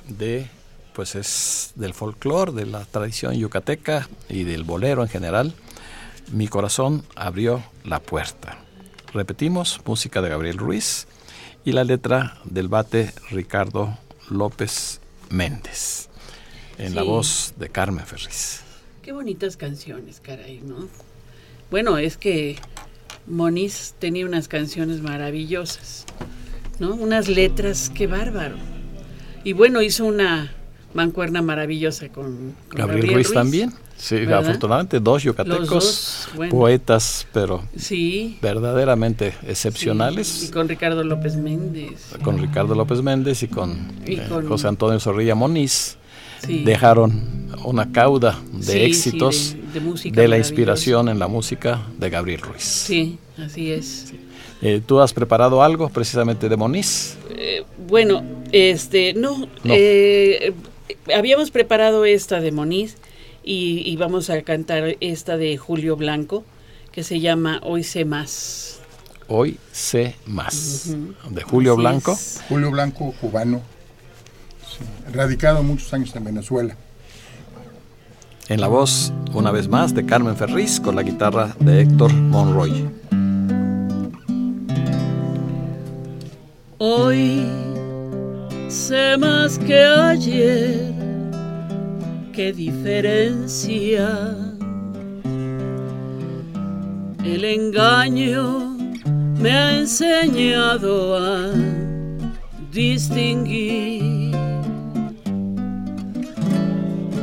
de 0.06 0.61
pues 0.94 1.14
es 1.14 1.72
del 1.76 1.94
folclore, 1.94 2.52
de 2.52 2.66
la 2.66 2.84
tradición 2.84 3.34
yucateca 3.34 4.08
y 4.28 4.44
del 4.44 4.64
bolero 4.64 5.02
en 5.02 5.08
general. 5.08 5.54
Mi 6.32 6.48
corazón 6.48 7.04
abrió 7.16 7.62
la 7.84 8.00
puerta. 8.00 8.58
Repetimos, 9.12 9.80
música 9.84 10.22
de 10.22 10.30
Gabriel 10.30 10.58
Ruiz 10.58 11.06
y 11.64 11.72
la 11.72 11.84
letra 11.84 12.38
del 12.44 12.68
bate 12.68 13.12
Ricardo 13.30 13.98
López 14.30 15.00
Méndez, 15.30 16.08
en 16.78 16.94
la 16.94 17.02
voz 17.02 17.54
de 17.58 17.68
Carmen 17.68 18.06
Ferriz. 18.06 18.60
Qué 19.02 19.12
bonitas 19.12 19.56
canciones, 19.56 20.20
caray, 20.20 20.60
¿no? 20.62 20.88
Bueno, 21.70 21.98
es 21.98 22.16
que 22.16 22.56
Moniz 23.26 23.94
tenía 23.98 24.26
unas 24.26 24.48
canciones 24.48 25.02
maravillosas, 25.02 26.06
¿no? 26.78 26.94
Unas 26.94 27.28
letras, 27.28 27.90
qué 27.94 28.06
bárbaro. 28.06 28.56
Y 29.44 29.52
bueno, 29.54 29.82
hizo 29.82 30.04
una 30.04 30.54
mancuerna 30.94 31.42
maravillosa 31.42 32.08
con, 32.08 32.54
con 32.68 32.78
Gabriel, 32.78 33.14
Ruiz, 33.14 33.32
también. 33.32 33.72
Sí, 33.96 34.16
¿verdad? 34.16 34.40
afortunadamente 34.40 34.98
dos 34.98 35.22
yucatecos, 35.22 35.60
Los 35.60 35.68
dos, 35.70 36.28
bueno. 36.34 36.50
poetas, 36.50 37.26
pero 37.32 37.62
Sí. 37.76 38.36
verdaderamente 38.42 39.30
Sí, 39.30 39.36
excepcionales. 39.48 40.44
y 40.44 40.50
con 40.50 40.68
Ricardo 40.68 41.04
López 41.04 41.36
Méndez. 41.36 42.10
Con 42.24 42.38
Ricardo 42.38 42.74
López 42.74 43.00
Méndez 43.02 43.42
y 43.44 43.48
con, 43.48 43.92
Y 44.06 44.14
eh, 44.14 44.26
con- 44.28 44.48
José 44.48 44.68
Antonio 44.68 44.98
Zorrilla 44.98 45.34
Moniz. 45.36 45.96
Sí. 46.44 46.64
Dejaron 46.64 47.52
una 47.64 47.92
cauda 47.92 48.40
de 48.52 48.86
éxitos 48.86 49.54
de- 50.04 50.26
la 50.26 50.36
inspiración 50.38 51.08
en 51.08 51.20
la 51.20 51.28
música 51.28 51.82
de 51.98 52.10
Gabriel 52.10 52.40
Ruiz. 52.40 52.62
Sí, 52.64 53.18
así 53.38 53.70
es. 53.70 54.12
Eh, 54.60 54.80
¿Tú 54.84 55.00
has 55.00 55.12
preparado 55.12 55.62
algo 55.62 55.88
precisamente 55.88 56.48
de 56.48 56.56
Moniz? 56.56 57.16
Eh, 57.30 57.62
bueno, 57.88 58.24
este, 58.50 59.12
no, 59.14 59.46
No. 59.62 59.74
Habíamos 61.14 61.50
preparado 61.50 62.04
esta 62.04 62.40
de 62.40 62.52
Moniz 62.52 62.96
y, 63.44 63.82
y 63.84 63.96
vamos 63.96 64.30
a 64.30 64.42
cantar 64.42 64.96
esta 65.00 65.36
de 65.36 65.56
Julio 65.56 65.96
Blanco 65.96 66.44
que 66.92 67.02
se 67.02 67.20
llama 67.20 67.60
Hoy 67.62 67.84
sé 67.84 68.04
más. 68.04 68.80
Hoy 69.28 69.58
sé 69.72 70.16
más. 70.26 70.94
De 71.30 71.42
Julio 71.42 71.72
Así 71.72 71.80
Blanco. 71.80 72.12
es. 72.12 72.42
Julio 72.48 72.70
Blanco, 72.70 73.14
cubano, 73.20 73.62
sí, 74.68 74.84
radicado 75.12 75.62
muchos 75.62 75.92
años 75.94 76.14
en 76.14 76.24
Venezuela. 76.24 76.76
En 78.48 78.60
la 78.60 78.68
voz, 78.68 79.12
una 79.32 79.50
vez 79.50 79.68
más, 79.68 79.94
de 79.94 80.04
Carmen 80.04 80.36
Ferriz 80.36 80.80
con 80.80 80.96
la 80.96 81.02
guitarra 81.02 81.56
de 81.60 81.80
Héctor 81.82 82.12
Monroy. 82.12 82.90
Hoy 86.78 87.46
sé 88.72 89.18
más 89.18 89.58
que 89.58 89.84
ayer, 89.84 90.94
qué 92.32 92.54
diferencia. 92.54 94.34
El 97.22 97.44
engaño 97.44 98.78
me 99.38 99.50
ha 99.50 99.78
enseñado 99.78 101.18
a 101.18 101.50
distinguir. 102.72 104.32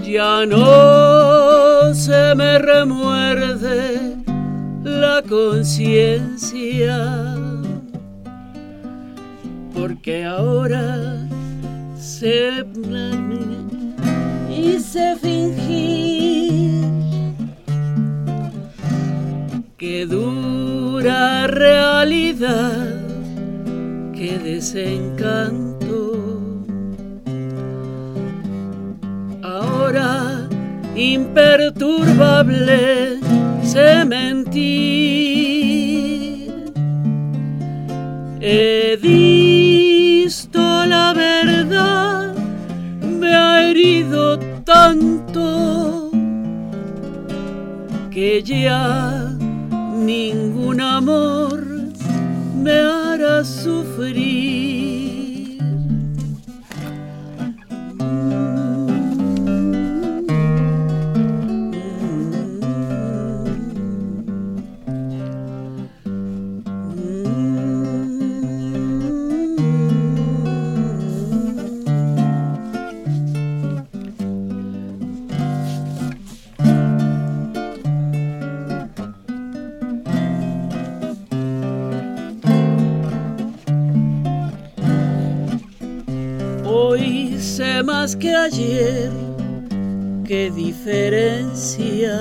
Ya 0.04 0.46
no 0.46 1.96
se 1.96 2.36
me 2.36 2.60
remuerde 2.60 4.18
la 4.84 5.24
conciencia 5.28 6.96
porque 9.74 10.26
ahora 10.26 11.29
sé 12.20 12.66
y 14.50 14.78
sé 14.80 15.16
fingir 15.22 16.84
que 19.78 20.06
dura 20.06 21.48
realidad, 21.48 23.00
que 24.14 24.38
desencanto. 24.38 26.18
Ahora 29.42 30.46
imperturbable 30.98 33.20
sé 33.64 34.04
mentir. 34.04 35.40
He 38.42 38.98
visto 39.02 40.86
la 40.86 41.14
verdad, 41.14 42.09
me 43.30 43.36
ha 43.36 43.70
herido 43.70 44.40
tanto 44.66 46.10
que 48.10 48.42
ya 48.42 49.38
ningún 49.96 50.82
amor 50.82 51.64
me 52.64 52.72
hará 52.72 53.44
sufrir. 53.44 54.79
Que 88.16 88.36
ayer, 88.36 89.12
qué 90.26 90.52
diferencia. 90.52 92.20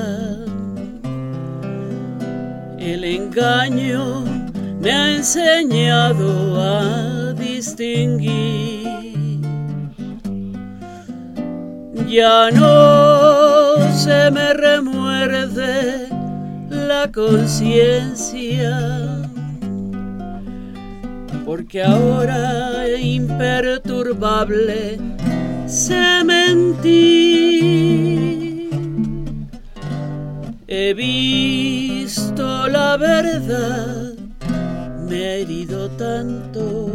El 2.78 3.04
engaño 3.04 4.24
me 4.80 4.92
ha 4.92 5.16
enseñado 5.16 6.60
a 6.60 7.32
distinguir. 7.34 8.88
Ya 12.08 12.50
no 12.50 13.76
se 13.94 14.30
me 14.30 14.54
remuerde 14.54 16.08
la 16.70 17.10
conciencia 17.12 18.78
porque 21.44 21.82
ahora 21.82 22.88
imperturbable 22.98 25.17
sé 25.88 26.24
mentir. 26.24 26.88
He 30.66 30.94
visto 30.94 32.68
la 32.68 32.96
verdad, 32.96 34.14
me 35.08 35.24
ha 35.24 35.34
herido 35.42 35.88
tanto. 36.04 36.90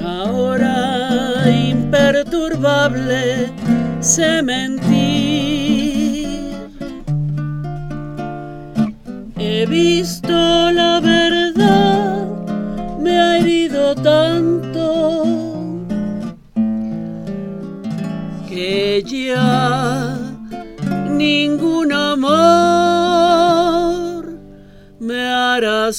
Ahora 0.00 1.50
imperturbable 1.50 3.52
sé 4.00 4.42
mentir. 4.42 5.20
visto 9.70 10.49
ya 19.30 20.16
ningún 21.08 21.92
amor 21.92 22.38
me 24.98 25.20
hará 25.20 25.92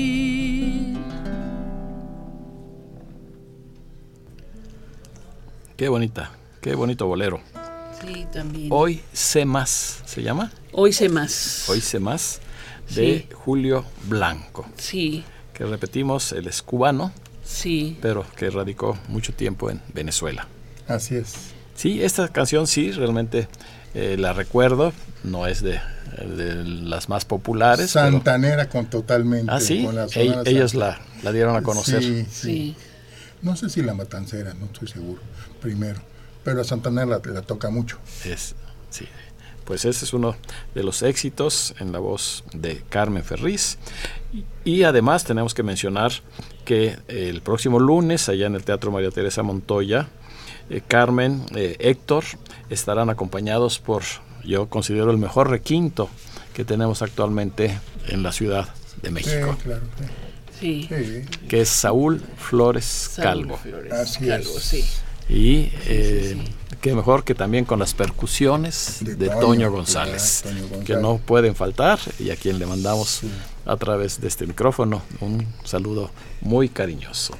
sufrir. 0.00 0.98
Qué 5.76 5.88
bonita, 5.88 6.30
qué 6.60 6.74
bonito 6.74 7.06
bolero. 7.06 7.40
Sí, 8.04 8.26
también. 8.32 8.68
Hoy 8.70 9.00
sé 9.12 9.44
más, 9.44 10.02
¿se 10.04 10.22
llama? 10.22 10.50
Hoy 10.72 10.92
sé 10.92 11.08
más. 11.08 11.66
Hoy 11.68 11.80
sé 11.80 11.98
más 12.00 12.40
de 12.94 13.26
Sí. 13.28 13.34
Julio 13.34 13.84
Blanco, 14.08 14.66
Sí, 14.76 15.24
que 15.54 15.64
repetimos, 15.64 16.32
él 16.32 16.46
es 16.48 16.62
cubano, 16.62 17.12
sí. 17.50 17.98
pero 18.00 18.24
que 18.36 18.48
radicó 18.50 18.96
mucho 19.08 19.32
tiempo 19.34 19.70
en 19.70 19.80
Venezuela. 19.94 20.46
Así 20.88 21.16
es. 21.16 21.32
Sí, 21.74 22.02
esta 22.02 22.28
canción 22.28 22.66
sí, 22.66 22.92
realmente 22.92 23.48
eh, 23.94 24.16
la 24.18 24.32
recuerdo, 24.32 24.92
no 25.24 25.46
es 25.46 25.62
de, 25.62 25.80
de 26.36 26.64
las 26.64 27.08
más 27.08 27.24
populares. 27.24 27.92
pero- 27.94 28.10
Santanera 28.12 28.68
con 28.68 28.86
totalmente. 28.86 29.50
ah, 29.52 29.60
sí, 29.60 29.84
con 29.84 29.94
la 29.94 30.04
ellos 30.14 30.72
Santanera. 30.72 30.74
la, 30.74 31.00
la 31.22 31.32
dieron 31.32 31.56
a 31.56 31.62
conocer. 31.62 32.02
Sí, 32.02 32.24
sí. 32.24 32.26
Sí. 32.30 32.76
No 33.42 33.56
sé 33.56 33.70
si 33.70 33.82
la 33.82 33.94
matancera, 33.94 34.52
no 34.54 34.66
estoy 34.66 34.88
seguro. 34.88 35.22
Primero. 35.62 36.00
Pero 36.44 36.60
a 36.60 36.64
Santanera 36.64 37.06
la, 37.06 37.20
la 37.32 37.42
toca 37.42 37.70
mucho. 37.70 37.98
Es, 38.24 38.54
sí. 38.90 39.06
Pues 39.64 39.84
ese 39.84 40.04
es 40.04 40.12
uno 40.12 40.36
de 40.74 40.82
los 40.82 41.02
éxitos 41.02 41.74
en 41.78 41.92
la 41.92 42.00
voz 42.00 42.44
de 42.52 42.82
Carmen 42.88 43.22
Ferriz. 43.24 43.78
Y 44.64 44.82
además 44.82 45.24
tenemos 45.24 45.54
que 45.54 45.62
mencionar 45.62 46.12
que 46.64 46.96
el 47.08 47.42
próximo 47.42 47.78
lunes, 47.80 48.28
allá 48.28 48.46
en 48.46 48.54
el 48.54 48.62
Teatro 48.64 48.90
María 48.90 49.10
Teresa 49.10 49.42
Montoya, 49.42 50.08
eh, 50.68 50.80
Carmen, 50.86 51.42
eh, 51.54 51.76
Héctor, 51.80 52.24
estarán 52.68 53.10
acompañados 53.10 53.78
por, 53.78 54.02
yo 54.44 54.68
considero, 54.68 55.10
el 55.10 55.18
mejor 55.18 55.50
requinto 55.50 56.08
que 56.54 56.64
tenemos 56.64 57.02
actualmente 57.02 57.78
en 58.08 58.22
la 58.22 58.32
Ciudad 58.32 58.68
de 59.02 59.10
México, 59.10 59.56
Sí, 59.58 59.62
claro. 59.64 59.82
Sí. 60.60 60.88
Sí. 60.90 61.22
que 61.48 61.62
es 61.62 61.68
Saúl 61.70 62.22
Flores 62.36 62.84
Saúl 62.84 63.24
Calvo. 63.24 63.56
Flores 63.56 63.92
Así 63.92 64.26
Calvo, 64.26 64.50
es. 64.58 64.62
sí. 64.64 64.84
Y 65.28 65.70
eh, 65.86 66.36
qué 66.80 66.92
mejor 66.94 67.22
que 67.24 67.34
también 67.36 67.64
con 67.64 67.78
las 67.78 67.94
percusiones 67.94 68.98
de, 69.00 69.14
De 69.14 69.28
Toño, 69.28 69.40
Toño, 69.40 69.70
González, 69.70 70.40
Toño 70.42 70.56
que 70.68 70.74
González. 70.76 71.00
no 71.02 71.18
pueden 71.18 71.54
faltar 71.54 71.98
y 72.18 72.30
a 72.30 72.36
quien 72.36 72.58
le 72.58 72.66
mandamos 72.66 73.20
a 73.70 73.76
través 73.76 74.20
de 74.20 74.26
este 74.26 74.46
micrófono 74.46 75.02
un 75.20 75.46
saludo 75.64 76.10
muy 76.40 76.68
cariñoso. 76.68 77.34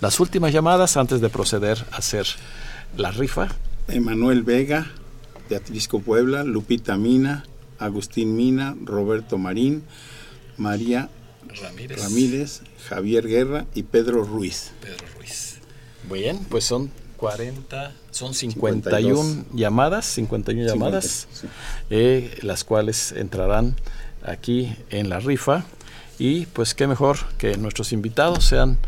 Las 0.00 0.20
últimas 0.20 0.52
llamadas 0.52 0.96
antes 0.96 1.20
de 1.20 1.28
proceder 1.28 1.84
a 1.90 1.96
hacer 1.96 2.26
la 2.96 3.10
rifa. 3.10 3.48
Emanuel 3.88 4.44
Vega, 4.44 4.92
de 5.48 5.56
Atlisco 5.56 6.00
Puebla, 6.00 6.44
Lupita 6.44 6.96
Mina, 6.96 7.44
Agustín 7.80 8.36
Mina, 8.36 8.76
Roberto 8.84 9.38
Marín, 9.38 9.82
María 10.56 11.10
Ramírez. 11.60 12.00
Ramírez, 12.00 12.62
Javier 12.88 13.26
Guerra 13.26 13.66
y 13.74 13.82
Pedro 13.82 14.22
Ruiz. 14.22 14.70
Pedro 14.80 15.04
Ruiz. 15.18 15.58
Bien, 16.08 16.38
pues 16.48 16.64
son 16.64 16.92
40, 17.16 17.92
son 18.12 18.34
51 18.34 19.16
52. 19.16 19.58
llamadas, 19.58 20.06
51 20.06 20.64
llamadas, 20.64 21.26
sí. 21.32 21.48
eh, 21.90 22.38
las 22.42 22.62
cuales 22.62 23.10
entrarán 23.12 23.74
aquí 24.24 24.76
en 24.90 25.08
la 25.08 25.20
rifa. 25.20 25.64
Y 26.18 26.46
pues 26.46 26.74
qué 26.74 26.86
mejor 26.86 27.18
que 27.38 27.56
nuestros 27.56 27.92
invitados 27.92 28.44
sean 28.44 28.78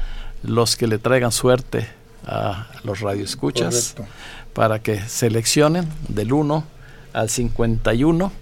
los 0.42 0.76
que 0.76 0.86
le 0.86 0.98
traigan 0.98 1.32
suerte 1.32 1.88
a 2.26 2.68
los 2.84 3.00
radioescuchas 3.00 3.94
Correcto. 3.96 4.14
para 4.52 4.78
que 4.80 5.00
seleccionen 5.00 5.88
del 6.08 6.32
1 6.32 6.64
al 7.12 7.30
51 7.30 8.32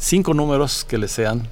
cinco 0.00 0.34
números 0.34 0.84
que 0.84 0.98
les 0.98 1.12
sean 1.12 1.46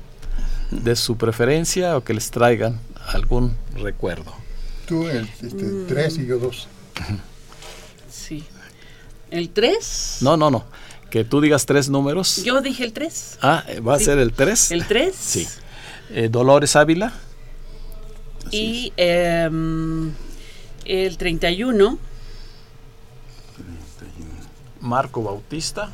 de 0.71 0.97
su 0.97 1.17
preferencia 1.17 1.97
o 1.97 2.03
que 2.03 2.15
les 2.15 2.31
traigan 2.31 2.81
algún 3.07 3.57
recuerdo. 3.75 4.33
Tú, 4.87 5.07
el 5.07 5.29
este, 5.43 5.85
tres 5.87 6.19
y 6.19 6.27
yo 6.27 6.39
dos. 6.39 6.67
Sí. 8.11 8.45
¿El 9.31 9.51
3? 9.51 10.19
No, 10.23 10.39
no, 10.39 10.51
no. 10.51 10.65
Que 11.11 11.25
tú 11.25 11.41
digas 11.41 11.65
tres 11.67 11.89
números. 11.89 12.43
Yo 12.45 12.61
dije 12.61 12.85
el 12.85 12.93
3. 12.93 13.39
Ah, 13.41 13.65
eh, 13.69 13.81
¿va 13.81 13.95
a 13.95 13.99
Sí. 13.99 14.05
ser 14.07 14.19
el 14.19 14.33
3? 14.33 14.71
¿El 14.73 14.87
3? 14.87 15.15
Sí. 15.15 15.49
Eh, 16.11 16.29
Dolores 16.31 16.77
Ávila, 16.77 17.13
Y 18.51 18.93
em, 18.97 20.13
el 20.85 21.19
31. 21.19 21.99
Marco 24.81 25.23
Bautista, 25.23 25.91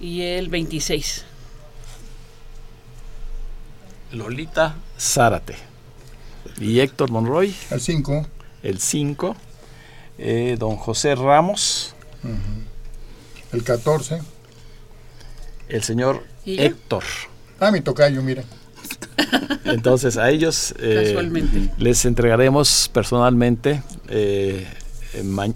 Y 0.00 0.22
el 0.22 0.48
26. 0.48 1.24
Lolita 4.12 4.74
Zárate 4.98 5.56
y 6.58 6.80
Héctor 6.80 7.10
Monroy, 7.10 7.54
Al 7.70 7.80
cinco. 7.80 8.26
el 8.62 8.80
5, 8.80 9.36
eh, 10.18 10.56
don 10.58 10.76
José 10.76 11.14
Ramos, 11.14 11.94
El 13.52 13.62
14. 13.64 14.20
el 15.68 15.82
señor. 15.82 16.22
Héctor. 16.46 17.04
Ah, 17.60 17.70
mi 17.70 17.80
tocayo, 17.80 18.22
mira. 18.22 18.44
Entonces 19.64 20.16
a 20.16 20.30
ellos 20.30 20.74
eh, 20.78 21.70
les 21.78 22.04
entregaremos 22.04 22.90
personalmente 22.92 23.82
eh, 24.08 24.66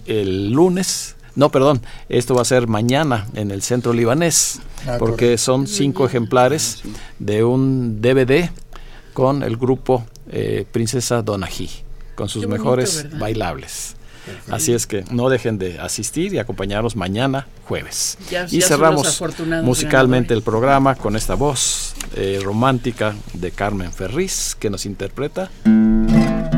el 0.07 0.51
lunes. 0.53 1.17
No, 1.35 1.51
perdón, 1.51 1.81
esto 2.11 2.35
va 2.35 2.43
a 2.43 2.45
ser 2.45 2.67
mañana 2.67 3.27
en 3.35 3.51
el 3.51 3.63
centro 3.63 3.93
libanés, 3.95 4.61
Ah, 4.87 4.97
porque 4.99 5.27
correcto. 5.27 5.43
son 5.45 5.67
cinco 5.67 6.05
ejemplares 6.07 6.83
de 7.21 7.45
un 7.45 8.03
DVD 8.03 8.51
con 9.13 9.43
el 9.45 9.57
grupo 9.57 10.05
eh, 10.29 10.67
Princesa 10.73 11.23
Donají, 11.23 11.71
con 12.17 12.29
sus 12.29 12.43
Qué 12.43 12.49
mejores 12.49 13.07
bailables. 13.19 13.95
Así 14.51 14.73
es 14.73 14.87
que 14.87 15.05
no 15.11 15.29
dejen 15.29 15.59
de 15.59 15.79
asistir 15.79 16.33
y 16.35 16.39
acompañarnos 16.39 16.95
mañana 16.97 17.47
jueves. 17.67 18.19
Ya- 18.31 18.47
y 18.51 18.61
ya 18.61 18.67
cerramos 18.69 19.21
musicalmente 19.63 20.33
el 20.35 20.43
programa 20.43 20.95
con 20.95 21.17
esta 21.17 21.35
voz 21.35 21.95
eh, 22.15 22.41
romántica 22.43 23.15
de 23.35 23.51
Carmen 23.51 23.93
Ferriz 23.93 24.55
que 24.59 24.71
nos 24.71 24.87
interpreta 24.87 25.51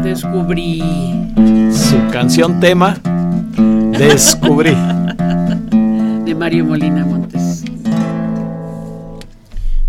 Descubrí. 0.03 0.83
su 1.73 1.97
canción 2.12 2.61
tema 2.61 2.99
Descubrí. 3.93 4.75
de 6.25 6.35
Mario 6.35 6.65
Molina 6.65 7.05
Montes. 7.05 7.62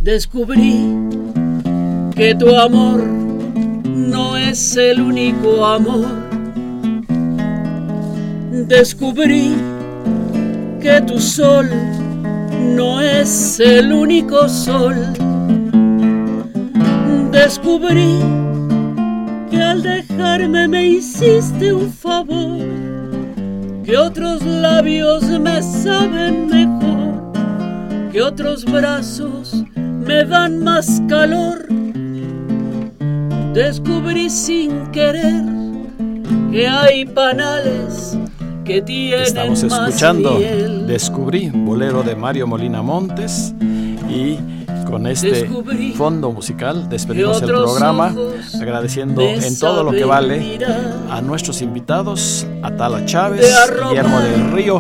Descubrí 0.02 0.86
que 2.16 2.36
tu 2.36 2.56
amor 2.56 3.04
no 3.04 4.38
es 4.38 4.76
el 4.78 5.02
único 5.02 5.66
amor. 5.66 6.25
Descubrí 8.64 9.54
que 10.82 11.02
tu 11.02 11.20
sol 11.20 11.70
no 12.76 13.02
es 13.02 13.60
el 13.60 13.92
único 13.92 14.48
sol. 14.48 14.96
Descubrí 17.32 18.18
que 19.52 19.62
al 19.62 19.84
dejarme 19.84 20.70
me 20.70 20.88
hiciste 20.88 21.74
un 21.74 21.92
favor 21.92 22.60
que 23.84 23.98
otros 23.98 24.42
labios 24.42 25.24
me 25.26 25.62
saben 25.62 26.48
mejor, 26.48 27.34
que 28.12 28.22
otros 28.22 28.64
brazos 28.64 29.64
me 29.76 30.24
dan 30.24 30.64
más 30.64 31.02
calor. 31.10 31.68
Descubrí 33.54 34.30
sin 34.30 34.88
querer 34.88 35.44
que 36.52 36.68
hay 36.68 37.06
panales 37.06 38.18
que 38.66 38.82
tienen 38.82 39.22
Estamos 39.22 39.64
escuchando. 39.64 40.40
Descubrí, 40.88 41.50
bolero 41.54 42.04
de 42.04 42.16
Mario 42.16 42.48
Molina 42.48 42.82
Montes 42.82 43.54
y 44.10 44.38
con 44.86 45.08
este 45.08 45.50
fondo 45.96 46.32
musical 46.32 46.90
despedimos 46.90 47.42
el 47.42 47.48
programa 47.48 48.14
agradeciendo 48.60 49.22
en 49.22 49.58
todo 49.58 49.84
lo 49.84 49.92
que 49.92 50.04
vale 50.04 50.60
a 51.10 51.22
nuestros 51.22 51.62
invitados 51.62 52.46
Atala 52.62 53.06
Chávez, 53.06 53.46
Guillermo 53.90 54.20
del 54.20 54.52
Río, 54.52 54.80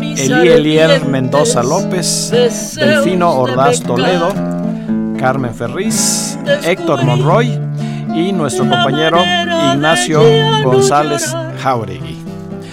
Eli 0.00 0.48
Elier 0.48 1.04
Mendoza 1.06 1.62
López, 1.62 2.30
Delfino 2.76 3.32
de 3.32 3.38
Ordaz. 3.38 3.80
Toledo, 3.82 4.32
Carmen 5.18 5.54
Ferriz, 5.54 6.38
Héctor 6.64 7.04
Monroy 7.04 7.58
y 8.14 8.32
nuestro 8.32 8.68
compañero 8.68 9.20
Ignacio 9.74 10.22
ya 10.22 10.62
no 10.62 12.17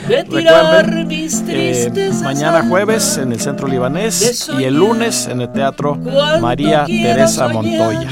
Recuerden, 0.07 1.07
eh, 1.47 2.11
mañana 2.21 2.67
jueves 2.67 3.17
en 3.17 3.31
el 3.31 3.39
Centro 3.39 3.67
Libanés 3.67 4.49
y 4.57 4.63
el 4.63 4.75
lunes 4.75 5.27
en 5.27 5.41
el 5.41 5.51
Teatro 5.51 5.95
María 6.39 6.85
Teresa 6.85 7.47
Montoya. 7.47 8.09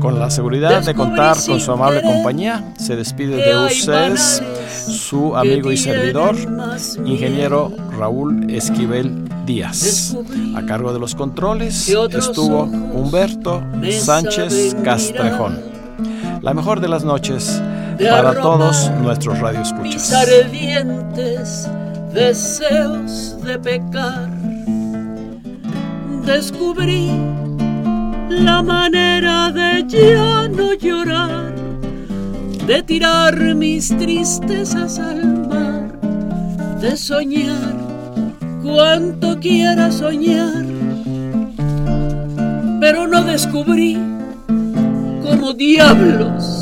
Con 0.00 0.18
la 0.18 0.30
seguridad 0.30 0.82
de 0.82 0.94
contar 0.94 1.36
con 1.46 1.60
su 1.60 1.70
amable 1.70 2.00
compañía, 2.00 2.72
se 2.78 2.96
despide 2.96 3.36
de 3.36 3.66
ustedes 3.66 4.42
su 4.88 5.36
amigo 5.36 5.70
y 5.70 5.76
servidor, 5.76 6.34
ingeniero 7.04 7.72
Raúl 7.98 8.50
Esquivel 8.50 9.28
Díaz. 9.44 10.16
A 10.54 10.64
cargo 10.64 10.92
de 10.94 10.98
los 10.98 11.14
controles 11.14 11.88
estuvo 11.88 12.62
Humberto 12.62 13.62
Sánchez 13.90 14.76
Castrejón. 14.82 15.60
La 16.40 16.54
mejor 16.54 16.80
de 16.80 16.88
las 16.88 17.04
noches 17.04 17.60
para 17.98 18.34
todos 18.34 18.90
nuestros 19.02 19.38
radioescuchas. 19.38 20.12
ardientes 20.12 21.68
deseos 22.12 23.36
de 23.42 23.58
pecar. 23.58 24.28
Descubrí 26.24 27.10
la 28.28 28.62
manera 28.62 29.52
de 29.52 29.84
ya 29.86 30.48
no 30.48 30.72
llorar, 30.72 31.54
de 32.66 32.82
tirar 32.82 33.54
mis 33.54 33.88
tristezas 33.96 34.98
al 34.98 35.48
mar, 35.48 36.00
de 36.80 36.96
soñar 36.96 37.74
cuanto 38.62 39.38
quiera 39.38 39.92
soñar, 39.92 40.64
pero 42.80 43.06
no 43.06 43.22
descubrí 43.22 43.96
como 45.22 45.52
diablos 45.52 46.55